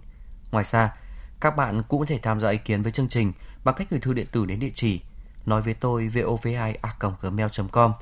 Ngoài 0.51 0.65
ra, 0.65 0.95
các 1.41 1.57
bạn 1.57 1.83
cũng 1.89 2.01
có 2.01 2.07
thể 2.07 2.19
tham 2.23 2.41
gia 2.41 2.51
ý 2.51 2.59
kiến 2.65 2.83
với 2.83 2.93
chương 2.93 3.09
trình 3.09 3.33
bằng 3.65 3.75
cách 3.79 3.91
gửi 3.91 4.01
thư 4.01 4.13
điện 4.13 4.27
tử 4.33 4.47
đến 4.47 4.61
địa 4.61 4.71
chỉ 4.75 5.01
nói 5.47 5.63
với 5.63 5.75
tôi 5.75 6.09
vov2a.gmail.com. 6.09 7.93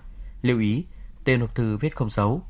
Lưu 0.43 0.61
ý, 0.61 0.85
tên 1.25 1.41
hộp 1.41 1.55
thư 1.55 1.77
viết 1.77 1.97
không 1.97 2.11
dấu. 2.11 2.43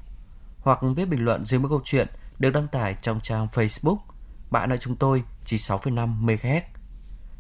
Hoặc 0.60 0.78
viết 0.96 1.04
bình 1.04 1.24
luận 1.24 1.44
dưới 1.44 1.60
mỗi 1.60 1.70
câu 1.70 1.80
chuyện 1.84 2.08
được 2.38 2.50
đăng 2.50 2.68
tải 2.68 2.94
trong 3.02 3.20
trang 3.20 3.48
Facebook 3.52 3.98
Bạn 4.50 4.68
nói 4.68 4.78
chúng 4.78 4.96
tôi 4.96 5.22
chỉ 5.44 5.56
6,5 5.56 6.24
MHz. 6.24 6.60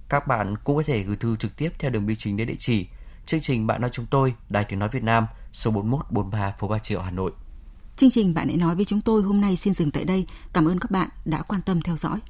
Các 0.08 0.26
bạn 0.26 0.56
cũng 0.64 0.76
có 0.76 0.82
thể 0.86 1.02
gửi 1.02 1.16
thư 1.16 1.36
trực 1.36 1.56
tiếp 1.56 1.72
theo 1.78 1.90
đường 1.90 2.06
bưu 2.06 2.16
chính 2.18 2.36
đến 2.36 2.48
địa 2.48 2.56
chỉ 2.58 2.88
chương 3.26 3.40
trình 3.40 3.66
Bạn 3.66 3.80
nói 3.80 3.90
chúng 3.92 4.06
tôi, 4.06 4.34
Đài 4.48 4.64
Tiếng 4.64 4.78
nói 4.78 4.88
Việt 4.92 5.02
Nam, 5.02 5.26
số 5.52 5.70
4143 5.70 6.54
phố 6.58 6.68
Ba 6.68 6.78
Triệu, 6.78 7.00
Hà 7.00 7.10
Nội. 7.10 7.32
Chương 7.96 8.10
trình 8.10 8.34
Bạn 8.34 8.48
hãy 8.48 8.56
nói 8.56 8.74
với 8.74 8.84
chúng 8.84 9.00
tôi 9.00 9.22
hôm 9.22 9.40
nay 9.40 9.56
xin 9.56 9.74
dừng 9.74 9.90
tại 9.90 10.04
đây. 10.04 10.26
Cảm 10.52 10.68
ơn 10.68 10.78
các 10.78 10.90
bạn 10.90 11.08
đã 11.24 11.42
quan 11.42 11.60
tâm 11.62 11.82
theo 11.82 11.96
dõi. 11.96 12.20